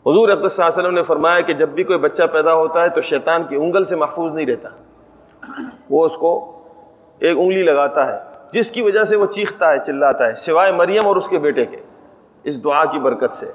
حضور 0.07 0.29
صلی 0.29 0.41
اللہ 0.41 0.47
علیہ 0.47 0.69
وسلم 0.69 0.95
نے 0.95 1.03
فرمایا 1.03 1.41
کہ 1.41 1.53
جب 1.53 1.69
بھی 1.69 1.83
کوئی 1.83 1.99
بچہ 1.99 2.23
پیدا 2.33 2.55
ہوتا 2.55 2.83
ہے 2.83 2.89
تو 2.89 3.01
شیطان 3.01 3.45
کی 3.45 3.57
انگل 3.57 3.85
سے 3.85 3.97
محفوظ 3.97 4.33
نہیں 4.33 4.47
رہتا۔ 4.47 4.69
وہ 5.91 6.05
اس 6.05 6.17
کو 6.17 6.63
ایک 7.19 7.39
انگلی 7.39 7.63
لگاتا 7.63 8.07
ہے، 8.07 8.19
جس 8.53 8.71
کی 8.71 8.83
وجہ 8.83 9.05
سے 9.05 9.17
وہ 9.17 9.27
چیختا 9.27 9.73
ہے، 9.73 9.79
چلاتا 9.87 10.27
ہے، 10.27 10.35
سوائے 10.35 10.73
مریم 10.73 11.07
اور 11.07 11.17
اس 11.17 11.29
کے 11.29 11.39
بیٹے 11.39 11.65
کے۔ 11.65 11.77
اس 12.45 12.65
دعا 12.65 12.85
کی 12.85 12.99
برکت 12.99 13.33
سے۔ 13.33 13.53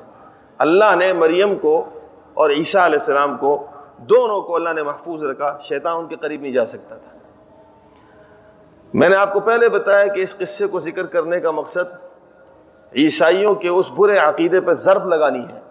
اللہ 0.57 0.95
نے 0.95 1.13
مریم 1.13 1.55
کو 1.55 1.89
اور 2.33 2.49
عیسیٰ 2.49 2.81
علیہ 2.81 2.99
السلام 2.99 3.37
کو، 3.37 3.65
دونوں 3.97 4.41
کو 4.41 4.55
اللہ 4.55 4.69
نے 4.69 4.83
محفوظ 4.83 5.23
رکھا، 5.23 5.57
شیطان 5.61 5.95
ان 5.95 6.07
کے 6.07 6.15
قریب 6.15 6.41
نہیں 6.41 6.53
جا 6.53 6.65
سکتا 6.65 6.95
تھا۔ 6.95 7.17
میں 8.93 9.09
نے 9.09 9.15
آپ 9.15 9.33
کو 9.33 9.39
پہلے 9.39 9.69
بتایا 9.69 10.05
کہ 10.05 10.21
اس 10.21 10.37
قصے 10.37 10.67
کو 10.67 10.79
ذکر 10.79 11.05
کرنے 11.05 11.39
کا 11.39 11.51
مقصد 11.51 11.93
عیسائیوں 12.95 13.55
کے 13.55 13.67
اس 13.67 13.91
برے 13.91 14.17
عقیدے 14.17 14.61
پہ 14.61 14.73
ضرب 14.73 15.05
لگانی 15.07 15.43
ہے۔ 15.53 15.66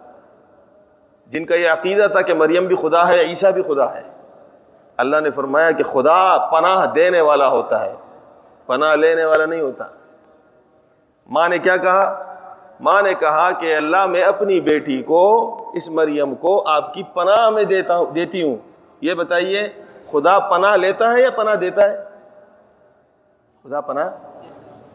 جن 1.27 1.45
کا 1.45 1.55
یہ 1.55 1.69
عقیدہ 1.69 2.07
تھا 2.07 2.21
کہ 2.21 2.33
مریم 2.33 2.65
بھی 2.65 2.75
خدا 2.75 3.07
ہے، 3.07 3.19
عیسیٰ 3.21 3.51
بھی 3.51 3.61
خدا 3.61 3.93
ہے۔ 3.93 4.01
اللہ 4.97 5.17
نے 5.19 5.31
فرمایا 5.31 5.71
کہ 5.71 5.83
خدا 5.83 6.37
پناہ 6.37 6.85
دینے 6.85 7.21
والا 7.21 7.47
ہوتا 7.47 7.85
ہے۔ 7.85 7.93
پناہ 8.65 8.95
لینے 8.95 9.25
والا 9.25 9.45
نہیں 9.45 9.61
ہوتا۔ 9.61 9.83
ماں 11.29 11.49
نے 11.49 11.57
کیا 11.57 11.77
کہا؟ 11.77 12.23
ماں 12.79 13.01
نے 13.01 13.13
کہا 13.13 13.51
کہ 13.51 13.75
اللہ 13.75 14.05
میں 14.05 14.21
اپنی 14.21 14.61
بیٹی 14.61 15.03
کو، 15.03 15.53
اس 15.73 15.89
مریم 15.89 16.35
کو 16.35 16.63
آپ 16.67 16.93
کی 16.93 17.03
پناہ 17.03 17.49
میں 17.49 17.63
دیتا 17.63 17.97
ہوں، 17.97 18.05
دیتی 18.05 18.41
ہوں۔ 18.41 18.55
یہ 19.01 19.13
بتائیے، 19.13 19.67
خدا 20.11 20.39
پناہ 20.39 20.75
لیتا 20.75 21.13
ہے 21.13 21.21
یا 21.21 21.31
پناہ 21.31 21.55
دیتا 21.55 21.91
ہے؟ 21.91 21.97
خدا 23.63 23.81
پناہ 23.81 24.09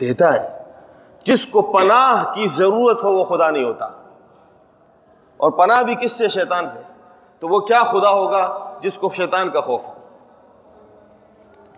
دیتا 0.01 0.35
ہے۔ 0.35 0.63
جس 1.25 1.47
کو 1.47 1.63
پناہ 1.63 2.33
کی 2.35 2.47
ضرورت 2.47 3.05
ہو، 3.05 3.13
وہ 3.13 3.25
خدا 3.25 3.51
نہیں 3.51 3.65
ہوتا۔ 3.65 4.02
اور 5.43 5.51
پناہ 5.51 5.83
بھی 5.83 5.95
کس 5.95 6.13
سے؟ 6.13 6.29
شیطان 6.29 6.67
سے۔ 6.67 6.79
تو 7.41 7.49
وہ 7.49 7.61
کیا 7.61 7.83
خدا 7.83 8.11
ہوگا 8.11 8.73
جس 8.83 8.99
کو 8.99 9.11
شیطان 9.11 9.51
کا 9.51 9.61
خوف 9.61 9.89
ہو؟ 9.89 9.93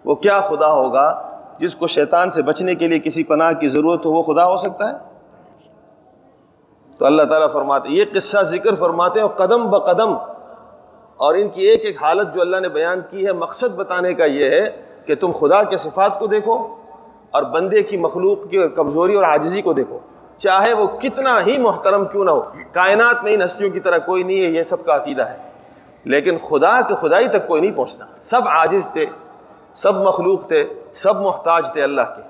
وہ 0.04 0.14
کیا 0.14 0.40
خدا 0.40 0.72
ہوگا 0.72 1.06
جس 1.58 1.76
کو 1.76 1.86
شیطان 1.86 2.30
سے 2.30 2.42
بچنے 2.42 2.74
کے 2.74 2.86
لیے 2.86 2.98
کسی 2.98 3.24
پناہ 3.24 3.52
کی 3.52 3.68
ضرورت 3.68 4.06
ہو؟ 4.06 4.10
وہ 4.10 4.22
خدا 4.22 4.46
ہو 4.46 4.56
سکتا 4.56 4.88
ہے؟ 4.88 4.94
تو 6.98 7.06
اللہ 7.06 7.22
تعالیٰ 7.22 7.50
فرماتے 7.52 7.92
یہ 7.92 8.04
قصہ 8.14 8.38
ذکر 8.38 8.74
فرماتے 8.74 9.20
ہیں 9.20 9.26
اور 9.26 9.36
قدم 9.36 9.70
بقدم، 9.70 10.14
اور 11.16 11.34
ان 11.34 11.48
کی 11.48 11.62
ایک 11.62 11.84
ایک 11.84 12.02
حالت 12.02 12.34
جو 12.34 12.40
اللہ 12.40 12.56
نے 12.56 12.68
بیان 12.68 13.00
کی 13.10 13.26
ہے، 13.26 13.32
مقصد 13.32 13.74
بتانے 13.74 14.14
کا 14.14 14.24
یہ 14.24 14.50
ہے 14.50 14.68
کہ 15.06 15.14
تم 15.14 15.30
خدا 15.30 15.62
کے 15.62 15.76
صفات 15.76 16.18
کو 16.18 16.26
دیکھو 16.26 16.76
اور 17.30 17.42
بندے 17.42 17.82
کی 17.82 17.96
مخلوق 17.96 18.50
کی 18.50 18.68
کمزوری 18.68 19.14
اور 19.14 19.24
عاجزی 19.24 19.62
کو 19.62 19.72
دیکھو۔ 19.72 19.98
چاہے 20.36 20.72
وہ 20.72 20.86
کتنا 20.86 21.46
ہی 21.46 21.58
محترم 21.58 22.04
کیوں 22.04 22.24
نہ 22.24 22.30
ہو، 22.30 22.42
کائنات 22.72 23.24
میں 23.24 23.32
ان 23.32 23.42
ہستیوں 23.42 23.70
کی 23.70 23.80
طرح 23.80 23.98
کوئی 23.98 24.22
نہیں 24.22 24.36
ہے، 24.36 24.50
یہ 24.50 24.62
سب 24.62 24.84
کا 24.84 24.96
عقیدہ 24.96 25.22
ہے۔ 25.22 25.36
لیکن 26.04 26.38
خدا 26.38 26.80
کے 26.80 26.94
خدائی 26.94 27.28
تک 27.28 27.46
کوئی 27.46 27.60
نہیں 27.60 27.72
پہنچتا۔ 27.72 28.04
سب 28.22 28.40
عاجز 28.48 28.88
تھے، 28.92 29.06
سب 29.74 29.94
مخلوق 29.94 30.48
تھے، 30.48 30.68
سب 30.94 31.16
محتاج 31.16 31.72
تھے 31.72 31.82
اللہ 31.82 32.02
کے۔ 32.16 32.28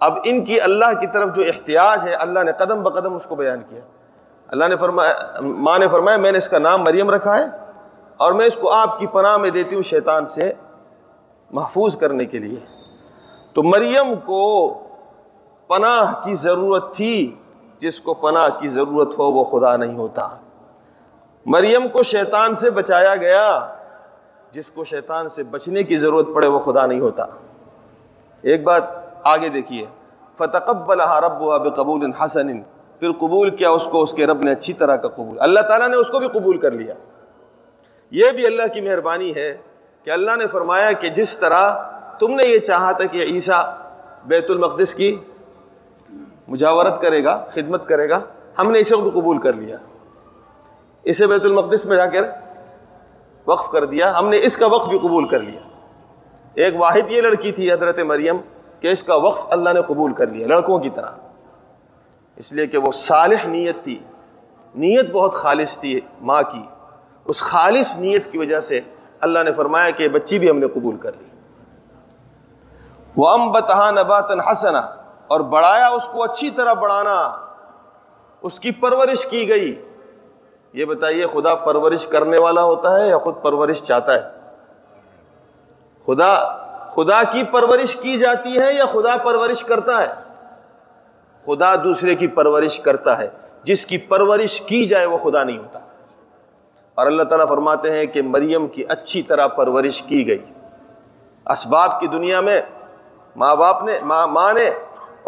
اب 0.00 0.18
ان 0.24 0.44
کی 0.44 0.60
اللہ 0.60 1.00
کی 1.00 1.06
طرف 1.06 1.36
جو 1.36 1.42
احتیاج 1.46 2.08
ہے، 2.08 2.14
اللہ 2.14 2.40
نے 2.40 2.52
قدم 2.58 2.82
بقدم 2.82 3.14
اس 3.14 3.24
کو 3.24 3.34
بیان 3.34 3.60
کیا۔ 3.68 3.80
اللہ 4.48 4.64
نے 4.64 4.76
فرمایا، 4.76 5.12
ماں 5.40 5.78
نے 5.78 5.88
فرمایا، 5.88 6.16
میں 6.16 6.32
نے 6.32 6.38
اس 6.38 6.48
کا 6.48 6.58
نام 6.58 6.82
مریم 6.82 7.10
رکھا 7.10 7.38
ہے 7.38 7.44
اور 8.16 8.32
میں 8.32 8.46
اس 8.46 8.56
کو 8.56 8.70
آپ 8.70 8.98
کی 8.98 9.06
پناہ 9.06 9.36
میں 9.36 9.50
دیتی 9.50 9.76
ہوں 9.76 9.82
شیطان 9.82 10.26
سے 10.26 10.52
محفوظ 11.50 11.96
کرنے 11.96 12.24
کے 12.24 12.38
لیے۔ 12.38 12.60
تو 13.52 13.62
مریم 13.62 14.14
کو 14.26 14.74
پناہ 15.68 16.20
کی 16.24 16.34
ضرورت 16.34 16.94
تھی، 16.94 17.34
جس 17.78 18.00
کو 18.00 18.14
پناہ 18.14 18.48
کی 18.48 18.68
ضرورت 18.68 19.18
ہو، 19.18 19.24
وہ 19.24 19.44
خدا 19.44 19.76
نہیں 19.76 19.96
ہوتا۔ 19.96 20.28
مریم 21.46 21.88
کو 21.88 22.02
شیطان 22.02 22.54
سے 22.54 22.70
بچایا 22.70 23.16
گیا، 23.16 23.68
جس 24.52 24.70
کو 24.70 24.84
شیطان 24.84 25.28
سے 25.28 25.42
بچنے 25.42 25.82
کی 25.82 25.96
ضرورت 25.96 26.26
پڑے، 26.34 26.46
وہ 26.46 26.58
خدا 26.58 26.86
نہیں 26.86 27.00
ہوتا۔ 27.00 27.24
ایک 28.42 28.64
بات 28.64 28.84
آگے 29.24 29.48
دیکھیے 29.48 29.86
فتقبل 30.38 31.00
رب 31.00 31.42
و 31.42 31.58
قبول 31.58 32.10
حسن، 32.24 32.62
پھر 33.00 33.12
قبول 33.12 33.56
کیا 33.56 33.70
اس 33.70 33.88
کو، 33.92 34.02
اس 34.02 34.12
کے 34.12 34.26
رب 34.26 34.42
نے 34.42 34.52
اچھی 34.52 34.72
طرح 34.72 34.96
کا 34.96 35.08
قبول۔ 35.08 35.36
اللہ 35.40 35.60
تعالیٰ 35.60 35.88
نے 35.88 35.96
اس 35.96 36.10
کو 36.10 36.18
بھی 36.18 36.28
قبول 36.28 36.56
کر 36.56 36.70
لیا۔ 36.70 36.94
یہ 38.10 38.24
بھی 38.36 38.46
اللہ 38.46 38.62
کی 38.74 38.80
مہربانی 38.80 39.34
ہے 39.34 39.56
کہ 40.04 40.10
اللہ 40.10 40.36
نے 40.36 40.46
فرمایا 40.46 40.92
کہ 40.92 41.08
جس 41.08 41.38
طرح 41.38 41.70
تم 42.18 42.34
نے 42.34 42.44
یہ 42.44 42.58
چاہا 42.58 42.92
تھا 42.92 43.04
کہ 43.04 43.22
عیسیٰ 43.22 43.64
بیت 44.26 44.50
المقدس 44.50 44.94
کی 44.94 45.16
مجاورت 46.48 47.02
کرے 47.02 47.24
گا، 47.24 47.46
خدمت 47.50 47.88
کرے 47.88 48.08
گا۔ 48.10 48.20
ہم 48.58 48.70
نے 48.70 48.78
اسے 48.78 48.96
بھی 48.96 49.10
قبول 49.10 49.38
کر 49.38 49.52
لیا۔ 49.52 49.76
اسے 51.02 51.26
بیت 51.26 51.44
المقدس 51.44 51.86
میں 51.86 51.96
جا 51.96 52.06
کر 52.06 52.20
وقف 53.46 53.70
کر 53.70 53.84
دیا۔ 53.84 54.18
ہم 54.18 54.28
نے 54.28 54.38
اس 54.42 54.56
کا 54.56 54.66
وقف 54.66 54.88
بھی 54.88 54.98
قبول 54.98 55.28
کر 55.28 55.40
لیا۔ 55.40 55.60
ایک 56.54 56.74
واحد 56.76 57.10
یہ 57.10 57.20
لڑکی 57.20 57.52
تھی 57.52 57.72
حضرت 57.72 57.98
مریم 57.98 58.36
کہ 58.80 58.88
اس 58.88 59.02
کا 59.02 59.14
وقف 59.14 59.46
اللہ 59.50 59.70
نے 59.70 59.82
قبول 59.82 60.12
کر 60.12 60.26
لیا، 60.26 60.46
لڑکوں 60.46 60.78
کی 60.78 60.90
طرح۔ 60.90 61.10
اس 62.36 62.52
لیے 62.52 62.66
کہ 62.66 62.78
وہ 62.78 62.92
صالح 62.92 63.46
نیت 63.46 63.84
تھی۔ 63.84 63.98
نیت 64.74 65.10
بہت 65.10 65.34
خالص 65.34 65.78
تھی 65.78 66.00
ماں 66.20 66.42
کی۔ 66.42 66.62
اس 67.24 67.42
خالص 67.42 67.96
نیت 67.96 68.32
کی 68.32 68.38
وجہ 68.38 68.60
سے 68.60 68.80
اللہ 69.20 69.38
نے 69.44 69.52
فرمایا 69.52 69.90
کہ 69.90 70.08
بچی 70.08 70.38
بھی 70.38 70.50
ہم 70.50 70.58
نے 70.58 70.68
قبول 70.68 70.96
کر 70.96 71.12
لی۔ 71.12 71.24
وہ 73.16 73.28
ام 73.28 73.52
بتہا 73.52 73.90
نباتن 73.90 74.40
حسنا۔ 74.40 74.82
اور 75.28 75.40
بڑھایا 75.40 75.88
اس 75.88 76.08
کو 76.08 76.22
اچھی 76.22 76.50
طرح 76.50 76.72
بڑھانا، 76.72 77.32
اس 78.42 78.60
کی 78.60 78.70
پرورش 78.70 79.26
کی 79.26 79.48
گئی۔ 79.48 79.84
یہ 80.72 80.84
بتائیے، 80.84 81.26
خدا 81.26 81.54
پرورش 81.54 82.06
کرنے 82.06 82.38
والا 82.38 82.62
ہوتا 82.62 83.00
ہے 83.00 83.08
یا 83.08 83.18
خود 83.18 83.34
پرورش 83.42 83.82
چاہتا 83.82 84.14
ہے؟ 84.14 84.20
خدا 86.06 86.34
خدا 86.90 87.22
کی 87.22 87.44
پرورش 87.44 87.96
کی 87.96 88.18
جاتی 88.18 88.58
ہے 88.58 88.74
یا 88.74 88.84
خدا 88.84 89.16
پرورش 89.16 89.64
کرتا 89.64 90.02
ہے؟ 90.02 90.08
خدا 91.46 91.74
دوسرے 91.84 92.14
کی 92.14 92.26
پرورش 92.26 92.80
کرتا 92.80 93.18
ہے۔ 93.18 93.28
جس 93.62 93.86
کی 93.86 93.98
پرورش 93.98 94.60
کی 94.60 94.86
جائے 94.86 95.06
وہ 95.06 95.18
خدا 95.18 95.44
نہیں 95.44 95.58
ہوتا۔ 95.58 95.78
اور 96.94 97.06
اللہ 97.06 97.22
تعالیٰ 97.22 97.48
فرماتے 97.48 97.90
ہیں 97.90 98.06
کہ 98.06 98.22
مریم 98.22 98.68
کی 98.68 98.84
اچھی 98.88 99.22
طرح 99.22 99.46
پرورش 99.46 100.02
کی 100.02 100.28
گئی۔ 100.28 100.44
اسباب 101.46 102.00
کی 102.00 102.06
دنیا 102.06 102.40
میں 102.40 102.60
ماں 103.36 103.56
باپ 103.56 103.82
نے، 103.82 103.92
ماں 104.02 104.26
ماں 104.26 104.52
نے 104.52 104.70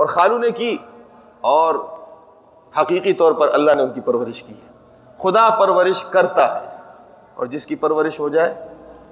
اور 0.00 0.08
خالو 0.08 0.38
نے 0.38 0.50
کی 0.50 0.76
اور 1.40 1.74
حقیقی 2.80 3.12
طور 3.12 3.32
پر 3.32 3.48
اللہ 3.52 3.72
نے 3.72 3.82
ان 3.82 3.92
کی 3.92 4.00
پرورش 4.00 4.42
کی 4.42 4.54
ہے۔ 4.54 4.68
خدا 5.18 5.50
پرورش 5.50 6.04
کرتا 6.04 6.60
ہے 6.60 6.66
اور 7.34 7.46
جس 7.46 7.66
کی 7.66 7.76
پرورش 7.76 8.20
ہو 8.20 8.28
جائے، 8.28 8.54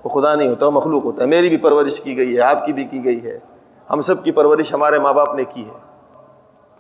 وہ 0.04 0.09
خدا 0.09 0.35
نہیں 0.35 0.49
ہوتا، 0.49 0.66
وہ 0.66 0.71
مخلوق 0.71 1.04
ہوتا 1.04 1.23
ہے۔ 1.23 1.28
میری 1.28 1.49
بھی 1.49 1.57
پرورش 1.57 2.00
کی 2.00 2.16
گئی 2.16 2.37
ہے، 2.37 2.40
آپ 2.40 2.66
کی 2.66 2.73
بھی 2.73 2.85
کی 2.85 3.04
گئی 3.04 3.25
ہے۔ 3.25 3.38
ہم 3.90 4.00
سب 4.00 4.25
کی 4.25 4.33
پرورش 4.33 4.75
ہمارے 4.75 4.99
ماں 4.99 5.12
باپ 5.12 5.35
نے 5.35 5.45
کی 5.45 5.64
ہے۔ 5.66 5.78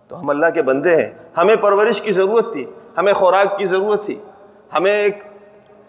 تو 0.08 0.20
ہم 0.20 0.30
اللہ 0.30 0.46
کے 0.54 0.62
بندے 0.62 0.96
ہیں۔ 0.96 1.10
ہمیں 1.36 1.56
پرورش 1.56 2.00
کی 2.00 2.12
ضرورت 2.12 2.52
تھی، 2.52 2.64
ہمیں 2.98 3.12
خوراک 3.12 3.58
کی 3.58 3.66
ضرورت 3.66 4.04
تھی، 4.04 4.20
ہمیں 4.78 4.92
ایک 4.92 5.22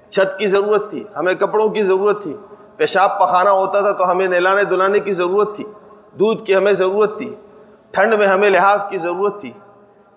چھت 0.09 0.39
کی 0.39 0.47
ضرورت 0.47 0.89
تھی، 0.89 1.03
ہمیں 1.17 1.33
کپڑوں 1.33 1.69
کی 1.69 1.83
ضرورت 1.83 2.23
تھی۔ 2.23 2.37
پیشاب 2.77 3.19
پخانا 3.19 3.51
ہوتا 3.51 3.81
تھا 3.81 3.91
تو 3.91 4.11
ہمیں 4.11 4.27
نہلانے 4.27 4.63
دلانے 4.63 4.99
کی 4.99 5.13
ضرورت 5.13 5.55
تھی۔ 5.55 5.63
دودھ 6.19 6.45
کی 6.45 6.55
ہمیں 6.55 6.73
ضرورت 6.73 7.17
تھی۔ 7.17 7.35
ٹھنڈ 7.91 8.13
میں 8.13 8.27
ہمیں 8.27 8.49
لحاظ 8.49 8.79
کی 8.89 8.97
ضرورت 8.97 9.41
تھی۔ 9.41 9.51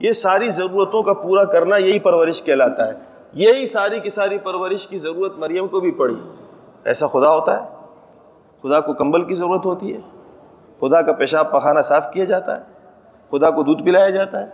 یہ 0.01 0.13
ساری 0.13 0.49
ضرورتوں 0.49 1.03
کا 1.03 1.15
پورا 1.15 1.45
کرنا 1.45 1.77
یہی 1.77 1.99
پرورش 1.99 2.43
کہلاتا 2.43 2.89
ہے۔ 2.89 2.93
یہی 3.33 3.67
ساری 3.67 4.01
کی 4.01 4.11
ساری 4.11 4.39
پرورش 4.39 4.89
کی 4.89 4.99
ضرورت 4.99 5.33
مریم 5.37 5.69
کو 5.69 5.81
بھی 5.81 5.91
پڑی۔ 5.91 6.15
ایسا 6.85 7.07
خدا 7.07 7.29
ہوتا 7.31 7.63
ہے؟ 7.63 7.69
خدا 8.63 8.81
کو 8.81 8.93
کمبل 8.93 9.23
کی 9.23 9.35
ضرورت 9.35 9.67
ہوتی 9.67 9.97
ہے۔ 9.97 10.01
خدا 10.81 11.03
کا 11.03 11.13
پیشاب 11.13 11.53
پخانا 11.53 11.83
صاف 11.83 12.13
کیا 12.13 12.25
جاتا 12.25 12.61
ہے۔ 12.61 12.63
خدا 13.31 13.51
کو 13.51 13.63
دودھ 13.63 13.83
پلایا 13.83 14.11
جاتا 14.11 14.41
ہے۔ 14.41 14.47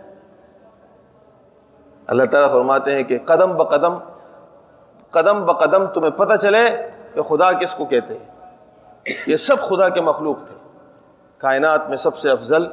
اللہ 2.07 2.23
تعالیٰ 2.23 2.51
فرماتے 2.51 2.95
ہیں 2.95 3.03
کہ 3.03 3.17
قدم 3.25 3.57
بقدم 3.57 3.97
قدم 5.09 5.45
بقدم 5.45 5.85
تمہیں 5.85 6.11
پتہ 6.11 6.35
چلے 6.35 6.89
کہ 7.13 7.21
خدا 7.21 7.51
کس 7.51 7.75
کو 7.75 7.85
کہتے 7.85 8.17
ہیں۔ 8.17 8.55
یہ 9.27 9.35
سب 9.35 9.59
خدا 9.59 9.89
کے 9.89 10.01
مخلوق 10.01 10.37
تھے۔ 10.37 10.55
کائنات 11.37 11.89
میں 11.89 11.97
سب 11.97 12.15
سے 12.15 12.29
افضل 12.29 12.63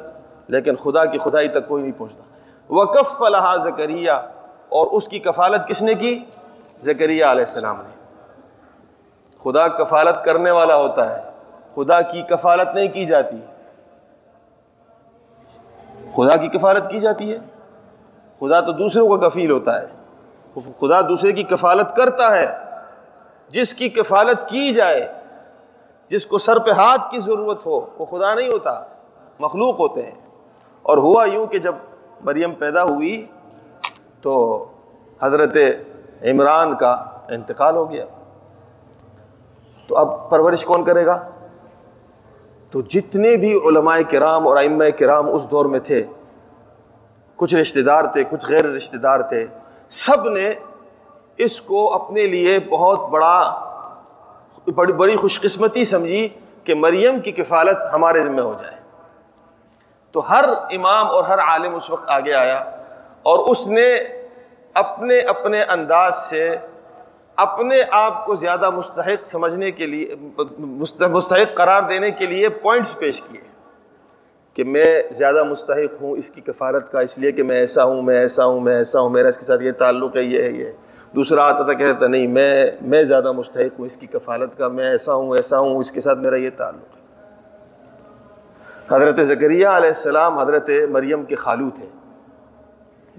لیکن 0.48 0.76
خدا 0.76 1.04
کی 1.04 1.18
خدائی 1.18 1.48
تک 1.48 1.68
کوئی 1.68 1.82
نہیں 1.82 1.98
پہنچتا۔ 1.98 2.22
وقف 2.72 3.18
فلاح 3.18 3.56
زکریہ 3.56 4.10
اور 4.68 4.86
اس 4.86 5.08
کی 5.08 5.18
کفالت 5.18 5.68
کس 5.68 5.82
نے 5.82 5.94
کی؟ 5.94 6.24
زکریہ 6.80 7.24
علیہ 7.24 7.44
السلام 7.44 7.82
نے۔ 7.82 7.96
خدا 9.38 9.68
کفالت 9.68 10.24
کرنے 10.24 10.50
والا 10.50 10.76
ہوتا 10.76 11.18
ہے۔ 11.18 11.30
خدا 11.74 12.00
کی 12.00 12.22
کفالت 12.22 12.74
نہیں 12.74 12.88
کی 12.88 13.06
جاتی۔ 13.06 13.36
خدا 16.12 16.36
کی 16.36 16.48
کفالت 16.48 16.90
کی 16.90 17.00
جاتی 17.00 17.32
ہے۔ 17.32 17.38
خدا 18.40 18.60
تو 18.60 18.72
دوسروں 18.72 19.16
کا 19.16 19.28
کفیل 19.28 19.50
ہوتا 19.50 19.82
ہے۔ 19.82 19.86
خدا 20.54 21.00
دوسرے 21.00 21.32
کی 21.32 21.42
کفالت 21.42 21.96
کرتا 21.96 22.38
ہے۔ 22.38 22.58
جس 23.48 23.74
کی 23.74 23.88
کفالت 23.88 24.48
کی 24.48 24.74
جائے، 24.74 25.12
جس 26.08 26.26
کو 26.26 26.38
سر 26.38 26.58
پہ 26.58 26.70
ہاتھ 26.70 27.10
کی 27.10 27.18
ضرورت 27.18 27.66
ہو، 27.66 27.80
وہ 27.98 28.04
خدا 28.04 28.34
نہیں 28.34 28.48
ہوتا، 28.48 28.84
مخلوق 29.38 29.80
ہوتے 29.80 30.02
ہیں۔ 30.02 30.25
اور 30.87 30.99
ہوا 30.99 31.25
یوں 31.25 31.47
کہ 31.47 31.59
جب 31.59 31.75
مریم 32.21 32.55
پیدا 32.55 32.85
ہوئی 32.85 33.26
تو 34.23 34.64
حضرت 35.23 35.57
عمران 36.23 36.76
کا 36.76 36.93
انتقال 37.31 37.76
ہو 37.76 37.90
گیا۔ 37.90 38.05
تو 39.88 39.97
اب 39.97 40.31
پرورش 40.31 40.64
کون 40.64 40.85
کرے 40.85 41.07
گا؟ 41.07 41.28
تو 42.71 42.81
جتنے 42.81 43.37
بھی 43.37 43.55
علماء 43.55 43.99
کرام 44.11 44.49
اور 44.49 44.57
ائمہ 44.57 44.85
کرام 44.99 45.35
اس 45.35 45.50
دور 45.50 45.66
میں 45.66 45.78
تھے، 45.78 46.02
کچھ 47.37 47.55
رشتہ 47.55 47.81
دار 47.81 48.05
تھے، 48.05 48.25
کچھ 48.25 48.47
غیر 48.49 48.64
رشتہ 48.64 48.97
دار 48.97 49.21
تھے، 49.21 49.47
سب 49.88 50.28
نے 50.28 50.52
اس 51.37 51.62
کو 51.62 51.95
اپنے 51.95 52.26
لیے 52.26 52.59
بہت 52.71 53.09
بڑا، 53.09 53.43
بڑی 54.75 54.93
بڑی 54.93 55.16
خوش 55.16 55.40
قسمتی 55.40 55.85
سمجھی 55.85 56.28
کہ 56.64 56.75
مریم 56.75 57.21
کی 57.21 57.33
کفالت 57.33 57.76
ہمارے 57.93 58.23
ذمہ 58.23 58.40
ہو 58.40 58.55
جائے۔ 58.59 58.75
تو 60.16 60.30
ہر 60.30 60.44
امام 60.70 61.06
اور 61.06 61.25
ہر 61.25 61.38
عالم 61.38 61.75
اس 61.75 61.90
وقت 61.90 62.11
آگے 62.11 62.32
آیا 62.35 62.56
اور 63.23 63.38
اس 63.38 63.66
نے 63.66 63.94
اپنے 64.75 65.18
اپنے 65.18 65.62
انداز 65.62 66.14
سے 66.14 66.56
اپنے 67.37 67.80
آپ 67.92 68.26
کو 68.26 68.35
زیادہ 68.35 68.70
مستحق 68.70 69.26
سمجھنے 69.26 69.70
کے 69.70 69.87
لیے 69.87 70.14
مستحق 70.58 71.56
قرار 71.56 71.82
دینے 71.82 72.11
کے 72.11 72.26
لیے 72.26 72.49
پوائنٹس 72.49 72.99
پیش 72.99 73.23
کیے 73.23 73.40
کہ 74.54 74.64
میں 74.64 75.02
زیادہ 75.11 75.44
مستحق 75.44 76.02
ہوں 76.02 76.16
اس 76.16 76.30
کی 76.30 76.40
کفارت 76.40 76.92
کا، 76.92 77.00
اس 77.00 77.18
لیے 77.18 77.32
کہ 77.32 77.42
میں 77.42 77.56
ایسا 77.56 77.85
ہوں، 77.85 78.02
میں 78.02 78.18
ایسا 78.18 78.44
ہوں، 78.44 78.61
میں 78.61 78.76
ایسا 78.76 79.00
ہوں، 79.00 79.11
میرا 79.11 79.28
اس 79.28 79.38
کے 79.38 79.44
ساتھ 79.44 79.64
یہ 79.64 79.73
تعلق 79.73 80.16
ہے، 80.16 80.23
یہ 80.23 80.42
ہے، 80.42 80.50
یہ 80.50 80.70
دوسرا 81.14 81.49
آتا 81.49 81.64
تھا، 81.64 81.73
کہتا 81.73 82.06
نہیں، 82.06 82.26
میں 82.26 82.70
میں 82.80 83.02
زیادہ 83.02 83.32
مستحق 83.32 83.78
ہوں 83.78 83.87
اس 83.87 83.96
کی 83.96 84.06
کفالت 84.06 84.58
کا، 84.58 84.68
میں 84.68 84.85
ایسا 84.85 85.14
ہوں 85.14 85.37
ایسا 85.37 85.58
ہوں، 85.58 85.76
اس 85.76 85.92
کے 85.92 86.00
ساتھ 86.00 86.18
میرا 86.18 86.37
یہ 86.37 86.50
تعلق 86.56 86.96
ہے۔ 86.96 87.05
حضرت 88.93 89.21
ذکریہ 89.21 89.66
علیہ 89.66 89.88
السلام 89.88 90.38
حضرت 90.38 90.71
مریم 90.90 91.25
کے 91.25 91.35
خالو 91.35 91.71
تھے۔ 91.71 91.87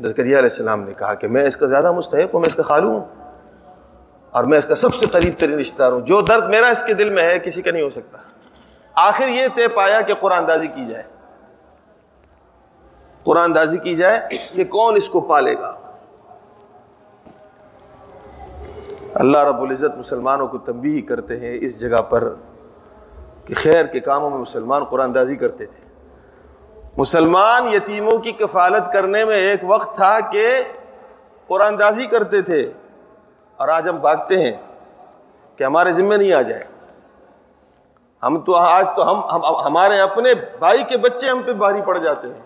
ذکریہ 0.01 0.25
علیہ 0.25 0.37
السلام 0.37 0.81
نے 0.81 0.93
کہا 0.93 1.13
کہ 1.13 1.27
میں 1.27 1.43
اس 1.43 1.57
کا 1.57 1.65
زیادہ 1.65 1.91
مستحق 1.91 2.33
ہوں، 2.33 2.41
میں 2.41 2.49
اس 2.49 2.55
کا 2.55 2.63
خالو 2.63 2.89
ہوں 2.89 3.05
اور 4.31 4.43
میں 4.43 4.57
اس 4.57 4.65
کا 4.65 4.75
سب 4.75 4.95
سے 4.95 5.05
قریب 5.05 5.33
ترین 5.37 5.59
رشتہ 5.59 5.77
دار 5.77 5.91
ہوں۔ 5.91 6.01
جو 6.01 6.21
درد 6.21 6.49
میرا 6.49 6.67
اس 6.67 6.83
کے 6.83 6.93
دل 6.93 7.09
میں 7.09 7.23
ہے، 7.23 7.39
کسی 7.39 7.61
کا 7.61 7.71
نہیں 7.71 7.83
ہو 7.83 7.89
سکتا۔ 7.89 8.17
آخر 8.95 9.27
یہ 9.27 9.47
طے 9.55 9.67
پایا 9.67 10.01
کہ 10.01 10.13
قرآن 10.13 10.47
دازی 10.47 10.67
کی 10.67 10.85
جائے۔ 10.85 11.03
قرآن 13.23 13.55
دازی 13.55 13.77
کی 13.77 13.95
جائے 13.95 14.19
کہ 14.55 14.63
کون 14.63 14.95
اس 14.95 15.09
کو 15.09 15.21
پالے 15.21 15.53
گا۔ 15.53 15.75
اللہ 19.13 19.37
رب 19.37 19.61
العزت 19.61 19.97
مسلمانوں 19.97 20.47
کو 20.47 20.57
تنبیہ 20.57 21.01
کرتے 21.07 21.39
ہیں، 21.39 21.57
اس 21.61 21.79
جگہ 21.79 22.01
پر 22.01 22.33
کہ 23.47 23.55
خیر 23.55 23.85
کے 23.85 23.99
کاموں 23.99 24.29
میں 24.29 24.37
مسلمان 24.37 24.83
قرآن 24.83 25.15
دازی 25.15 25.35
کرتے 25.35 25.65
تھے۔ 25.65 25.87
مسلمان 26.97 27.67
یتیموں 27.67 28.17
کی 28.17 28.31
کفالت 28.31 28.93
کرنے 28.93 29.25
میں 29.25 29.35
ایک 29.35 29.59
وقت 29.67 29.95
تھا 29.95 30.19
کہ 30.19 30.63
قرآن 31.47 31.79
دازی 31.79 32.05
کرتے 32.05 32.41
تھے۔ 32.41 32.71
اور 33.57 33.69
آج 33.69 33.89
ہم 33.89 33.95
بھاگتے 33.97 34.43
ہیں 34.43 34.51
کہ 35.55 35.63
ہمارے 35.63 35.91
ذمہ 35.91 36.13
نہیں 36.13 36.33
آ 36.33 36.41
جائے۔ 36.41 36.63
ہم 38.23 38.39
تو 38.39 38.55
آج 38.55 38.89
تو 38.95 39.11
ہم 39.11 39.41
ہمارے 39.65 39.99
اپنے 39.99 40.33
بھائی 40.59 40.83
کے 40.89 40.97
بچے 40.97 41.29
ہم 41.29 41.41
پہ 41.45 41.53
بھاری 41.53 41.81
پڑ 41.81 41.97
جاتے 41.97 42.27
ہیں۔ 42.27 42.41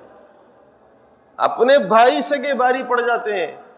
اپنے 1.38 1.78
بھائی 1.78 2.22
سگے 2.22 2.54
بھاری 2.54 2.84
پڑ 2.84 3.02
جاتے 3.02 3.48
ہیں۔ 3.48 3.71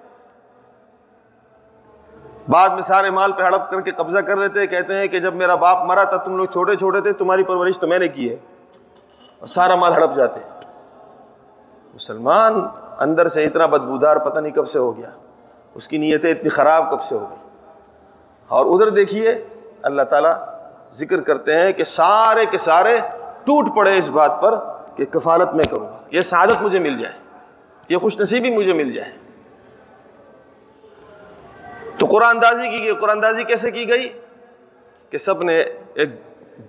بعد 2.49 2.69
میں 2.69 2.81
سارے 2.81 3.09
مال 3.09 3.31
پہ 3.31 3.43
ہڑپ 3.43 3.71
کر 3.71 3.81
کے 3.81 3.91
قبضہ 3.91 4.17
کر 4.17 4.37
لیتے، 4.37 4.67
کہتے 4.67 4.93
ہیں 4.93 5.07
کہ 5.07 5.19
جب 5.19 5.35
میرا 5.35 5.55
باپ 5.55 5.77
مرا 5.89 6.03
تھا 6.03 6.17
تم 6.17 6.37
لوگ 6.37 6.45
چھوٹے 6.45 6.75
چھوٹے 6.75 7.01
تھے، 7.01 7.11
تمہاری 7.11 7.43
پرورش 7.43 7.79
تو 7.79 7.87
میں 7.87 7.99
نے 7.99 8.07
کی 8.07 8.29
ہے۔ 8.29 8.35
اور 9.39 9.47
سارا 9.47 9.75
مال 9.75 9.93
ہڑپ 9.93 10.15
جاتے۔ 10.15 10.39
مسلمان 11.93 12.53
اندر 12.99 13.27
سے 13.27 13.43
اتنا 13.43 13.65
بدبودار 13.65 14.17
پتہ 14.17 14.39
نہیں 14.39 14.53
کب 14.53 14.67
سے 14.67 14.79
ہو 14.79 14.97
گیا۔ 14.97 15.09
اس 15.73 15.87
کی 15.87 15.97
نیتیں 15.97 16.31
اتنی 16.31 16.49
خراب 16.49 16.91
کب 16.91 17.01
سے 17.01 17.15
ہو 17.15 17.27
گئی۔ 17.29 17.49
اور 18.47 18.65
ادھر 18.65 18.89
دیکھیے، 18.89 19.43
اللہ 19.83 20.01
تعالیٰ 20.01 20.33
ذکر 20.91 21.21
کرتے 21.21 21.53
ہیں 21.53 21.71
کہ 21.71 21.83
سارے 21.83 22.45
کے 22.45 22.57
سارے 22.57 22.99
ٹوٹ 23.43 23.75
پڑے 23.75 23.97
اس 23.97 24.09
بات 24.09 24.41
پر 24.41 24.59
کہ 24.95 25.05
کفالت 25.05 25.55
میں 25.55 25.65
کروں 25.65 25.85
گا۔ 25.85 25.97
یہ 26.11 26.19
سعادت 26.19 26.61
مجھے 26.61 26.79
مل 26.79 26.97
جائے، 26.97 27.13
یہ 27.89 27.97
خوش 27.97 28.21
نصیبی 28.21 28.57
مجھے 28.57 28.73
مل 28.73 28.91
جائے۔ 28.91 29.22
تو 32.03 32.07
قرآن 32.07 32.41
دازی 32.41 32.77
کی 32.77 32.83
گئی، 32.83 32.95
قرآن 32.95 33.21
دازی 33.21 33.43
کیسے 33.43 33.71
کی 33.71 33.89
گئی؟ 33.89 34.19
کہ 35.09 35.17
سب 35.17 35.43
نے 35.43 35.63
ایک 35.93 36.09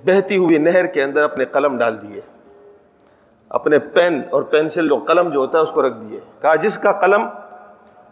بہتی 0.05 0.37
ہوئی 0.37 0.59
نہر 0.59 0.87
کے 0.87 1.03
اندر 1.03 1.23
اپنے 1.23 1.45
قلم 1.45 1.79
ڈال 1.79 2.03
دیے۔ 2.03 2.21
اپنے 3.49 3.79
پین 3.79 4.23
اور 4.31 4.43
پینسل 4.43 4.89
جو 4.89 4.97
قلم 4.97 5.29
جو 5.29 5.39
ہوتا 5.39 5.59
ہے 5.59 5.63
اس 5.63 5.73
کو 5.73 5.83
رکھ 5.83 5.95
دیے۔ 5.95 6.21
کہا، 6.41 6.55
جس 6.55 6.79
کا 6.79 6.93
قلم 6.93 7.27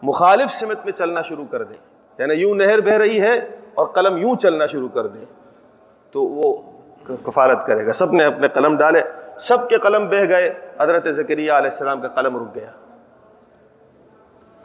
مخالف 0.03 0.51
سمت 0.51 0.79
میں 0.83 0.93
چلنا 0.93 1.21
شروع 1.21 1.45
کر 1.45 1.63
دے 1.63 1.75
یعنی 2.19 2.33
یوں 2.33 2.55
نہر 2.55 2.81
بہ 2.81 2.91
رہی 2.91 3.21
ہے 3.21 3.37
اور 3.75 3.87
قلم 3.87 4.17
یوں 4.17 4.35
چلنا 4.35 4.65
شروع 4.65 4.89
کر 4.89 5.07
دے، 5.07 5.19
تو 6.11 6.23
وہ 6.23 6.61
کفارت 7.23 7.67
کرے 7.67 7.85
گا۔ 7.85 7.93
سب 7.93 8.11
نے 8.11 8.23
اپنے 8.23 8.47
قلم 8.47 8.77
ڈالے، 8.77 9.01
سب 9.37 9.69
کے 9.69 9.77
قلم 9.77 10.07
بہ 10.07 10.25
گئے۔ 10.29 10.49
حضرت 10.79 11.07
ذکریہ 11.07 11.51
علیہ 11.51 11.69
السلام 11.69 12.01
کا 12.01 12.07
قلم 12.07 12.37
رک 12.37 12.55
گیا۔ 12.55 12.82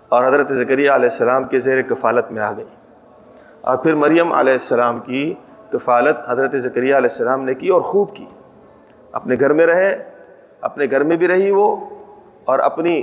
اور 0.09 0.25
حضرت 0.25 0.53
ذکریہ 0.53 0.90
علیہ 0.90 1.11
السلام 1.11 1.44
کے 1.44 1.59
زیر 1.59 1.83
کفالت 1.83 2.31
میں 2.31 2.42
آ 2.42 2.53
گئی۔ 2.53 2.64
اور 3.61 3.77
پھر 3.77 3.94
مریم 3.94 4.33
علیہ 4.33 4.53
السلام 4.53 5.01
کی 5.01 5.35
کفالت 5.73 6.16
حضرت 6.29 6.57
ذکریہ 6.57 6.83
علیہ 6.83 7.11
السلام 7.11 7.44
نے 7.44 7.55
کی 7.55 7.68
اور 7.68 7.81
خوب 7.81 8.16
کی۔ 8.16 8.27
اپنے 9.12 9.37
گھر 9.40 9.53
میں 9.53 9.66
رہے، 9.66 10.11
اپنے 10.61 10.87
گھر 10.90 11.03
میں 11.03 11.16
بھی 11.16 11.29
رہی 11.29 11.51
وہ، 11.51 11.77
اور 12.44 12.59
اپنی 12.59 13.03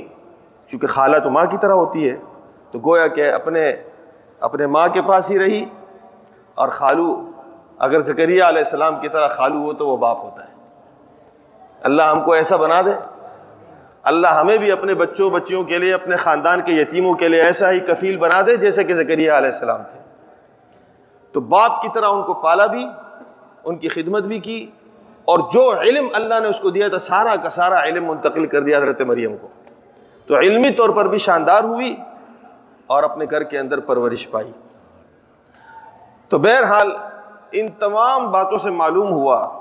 چونکہ 0.67 0.87
خالہ 0.87 1.17
تو 1.17 1.29
ماں 1.29 1.45
کی 1.45 1.57
طرح 1.61 1.73
ہوتی 1.73 2.09
ہے، 2.09 2.15
تو 2.71 2.79
گویا 2.79 3.07
کہ 3.07 3.31
اپنے 3.31 3.73
اپنے 4.39 4.67
ماں 4.67 4.87
کے 4.87 5.01
پاس 5.01 5.31
ہی 5.31 5.39
رہی۔ 5.39 5.65
اور 6.55 6.69
خالو، 6.69 7.31
اگر 7.77 7.99
ذکریہ 7.99 8.43
علیہ 8.43 8.63
السلام 8.63 8.99
کی 8.99 9.07
طرح 9.07 9.27
خالو 9.27 9.57
ہو 9.57 9.73
تو 9.73 9.87
وہ 9.87 9.97
باپ 9.97 10.17
ہوتا 10.17 10.43
ہے۔ 10.43 10.53
اللہ 11.83 12.01
ہم 12.01 12.23
کو 12.23 12.33
ایسا 12.33 12.55
بنا 12.55 12.81
دے۔ 12.81 13.14
اللہ 14.05 14.27
ہمیں 14.27 14.57
بھی 14.57 14.71
اپنے 14.71 14.95
بچوں 14.95 15.29
بچیوں 15.29 15.63
کے 15.63 15.77
لیے، 15.77 15.93
اپنے 15.93 16.15
خاندان 16.15 16.61
کے 16.61 16.71
یتیموں 16.71 17.13
کے 17.13 17.27
لیے 17.27 17.41
ایسا 17.41 17.71
ہی 17.71 17.79
کفیل 17.79 18.17
بنا 18.17 18.41
دے 18.47 18.55
جیسے 18.55 18.83
کہ 18.83 18.93
ذکریہ 18.93 19.31
علیہ 19.31 19.49
السلام 19.49 19.81
تھے۔ 19.83 19.99
تو 21.31 21.41
باپ 21.41 21.81
کی 21.81 21.87
طرح 21.93 22.05
ان 22.05 22.23
کو 22.23 22.33
پالا 22.33 22.65
بھی، 22.65 22.87
ان 23.63 23.75
کی 23.77 23.87
خدمت 23.87 24.23
بھی 24.23 24.39
کی 24.39 24.71
اور 25.25 25.39
جو 25.51 25.81
علم 25.81 26.07
اللہ 26.13 26.39
نے 26.39 26.47
اس 26.47 26.59
کو 26.59 26.69
دیا 26.69 26.87
تھا، 26.87 26.99
سارا 26.99 27.35
کا 27.35 27.49
سارا 27.49 27.83
علم 27.83 28.05
منتقل 28.05 28.45
کر 28.45 28.61
دیا 28.61 28.77
حضرت 28.77 29.01
مریم 29.01 29.37
کو۔ 29.37 29.47
تو 30.27 30.37
علمی 30.39 30.69
طور 30.69 30.89
پر 30.89 31.07
بھی 31.07 31.17
شاندار 31.17 31.63
ہوئی 31.63 31.95
اور 32.87 33.03
اپنے 33.03 33.25
گھر 33.31 33.43
کے 33.43 33.59
اندر 33.59 33.79
پرورش 33.79 34.29
پائی۔ 34.31 34.51
تو 36.29 36.37
بہرحال 36.37 36.91
ان 37.51 37.67
تمام 37.67 38.31
باتوں 38.31 38.57
سے 38.57 38.71
معلوم 38.71 39.11
ہوا 39.11 39.51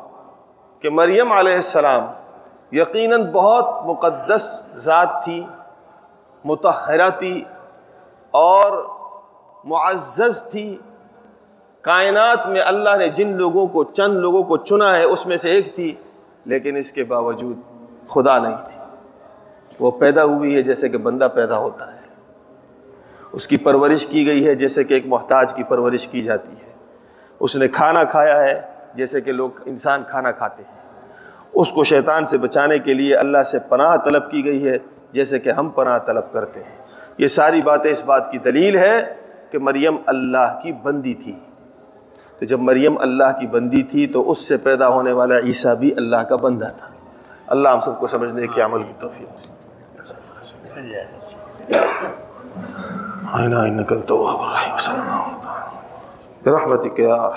کہ 0.81 0.91
مریم 0.91 1.33
علیہ 1.33 1.55
السلام 1.55 2.24
یقیناً 2.75 3.23
بہت 3.23 3.65
مقدس 3.85 4.63
ذات 4.77 5.09
تھی 5.25 5.47
متحرہ 6.45 7.11
تھی 7.19 7.45
اور 8.31 8.85
معزز 9.65 10.45
تھی۔ 10.45 10.79
کائنات 11.81 12.47
میں 12.47 12.63
اللہ 12.67 12.97
نے 12.97 13.09
جن 13.09 13.37
لوگوں 13.37 13.67
کو، 13.67 13.85
چند 13.85 14.17
لوگوں 14.17 14.43
کو 14.43 14.57
چنا 14.57 14.97
ہے، 14.97 15.05
اس 15.05 15.27
میں 15.27 15.37
سے 15.37 15.49
ایک 15.49 15.75
تھی، 15.75 15.95
لیکن 16.45 16.77
اس 16.77 16.93
کے 16.93 17.05
باوجود 17.05 17.57
خدا 18.09 18.39
نہیں 18.39 18.57
تھی۔ 18.57 18.81
وہ 19.81 19.91
پیدا 19.91 20.25
ہوئی 20.25 20.57
ہے 20.57 20.63
جیسے 20.63 20.89
کہ 20.89 20.99
بندہ 20.99 21.29
پیدا 21.35 21.59
ہوتا 21.59 21.95
ہے۔ 21.95 21.99
اس 23.33 23.49
کی 23.49 23.57
پرورش 23.57 24.07
کی 24.07 24.27
گئی 24.27 24.47
ہے 24.47 24.55
جیسے 24.55 24.85
کہ 24.85 24.95
ایک 24.95 25.07
محتاج 25.07 25.55
کی 25.55 25.63
پرورش 25.63 26.09
کی 26.09 26.23
جاتی 26.23 26.53
ہے۔ 26.53 26.73
اس 27.41 27.57
نے 27.57 27.69
کھانا 27.69 28.05
کھایا 28.05 28.43
ہے 28.43 28.61
جیسے 28.95 29.21
کہ 29.21 29.33
لوگ 29.33 29.51
انسان 29.65 30.03
کھانا 30.11 30.31
کھاتے 30.31 30.63
ہیں۔ 30.63 30.84
اس 31.55 31.73
کو 31.73 31.85
شیطان 31.85 32.25
سے 32.25 32.39
بچانے 32.39 32.79
کے 32.79 32.95
لیے 32.95 33.17
اللہ 33.17 33.43
سے 33.45 33.59
پناہ 33.69 33.97
طلب 34.05 34.31
کی 34.31 34.45
گئی 34.45 34.69
ہے 34.69 34.77
جیسے 35.13 35.39
کہ 35.39 35.51
ہم 35.51 35.69
پناہ 35.71 35.99
طلب 36.07 36.33
کرتے 36.33 36.63
ہیں 36.63 36.77
یہ 37.19 37.29
ساری 37.31 37.61
باتیں 37.63 37.91
اس 37.91 38.03
بات 38.05 38.31
کی 38.33 38.39
دلیل 38.45 38.77
ہے 38.77 38.95
کہ 39.51 39.59
مریم 39.61 39.97
اللہ 40.07 40.55
کی 40.63 40.73
بندی 40.85 41.15
تھی 41.17 41.35
تو 42.41 42.47
جب 42.47 42.61
مریم 42.63 42.97
اللہ 43.01 43.39
کی 43.41 43.47
بندی 43.49 43.83
تھی 43.85 44.07
تو 44.07 44.31
اس 44.31 44.39
سے 44.49 44.57
پیدا 44.61 44.89
ہونے 44.89 45.13
والا 45.13 45.39
عیسیٰ 45.45 45.75
بھی 45.77 45.93
اللہ 45.97 46.23
کا 46.29 46.37
بندہ 46.39 46.69
تھا 46.79 46.89
اللہ 47.49 47.69
ہم 47.69 47.81
سب 47.81 47.99
کو 48.01 48.07
سمجھنے 48.09 48.47
کے 48.47 48.63
عمل 48.63 48.83
کی 48.83 48.93
توفیق 48.99 49.51
برحمتك 56.45 56.99
يا 57.01 57.35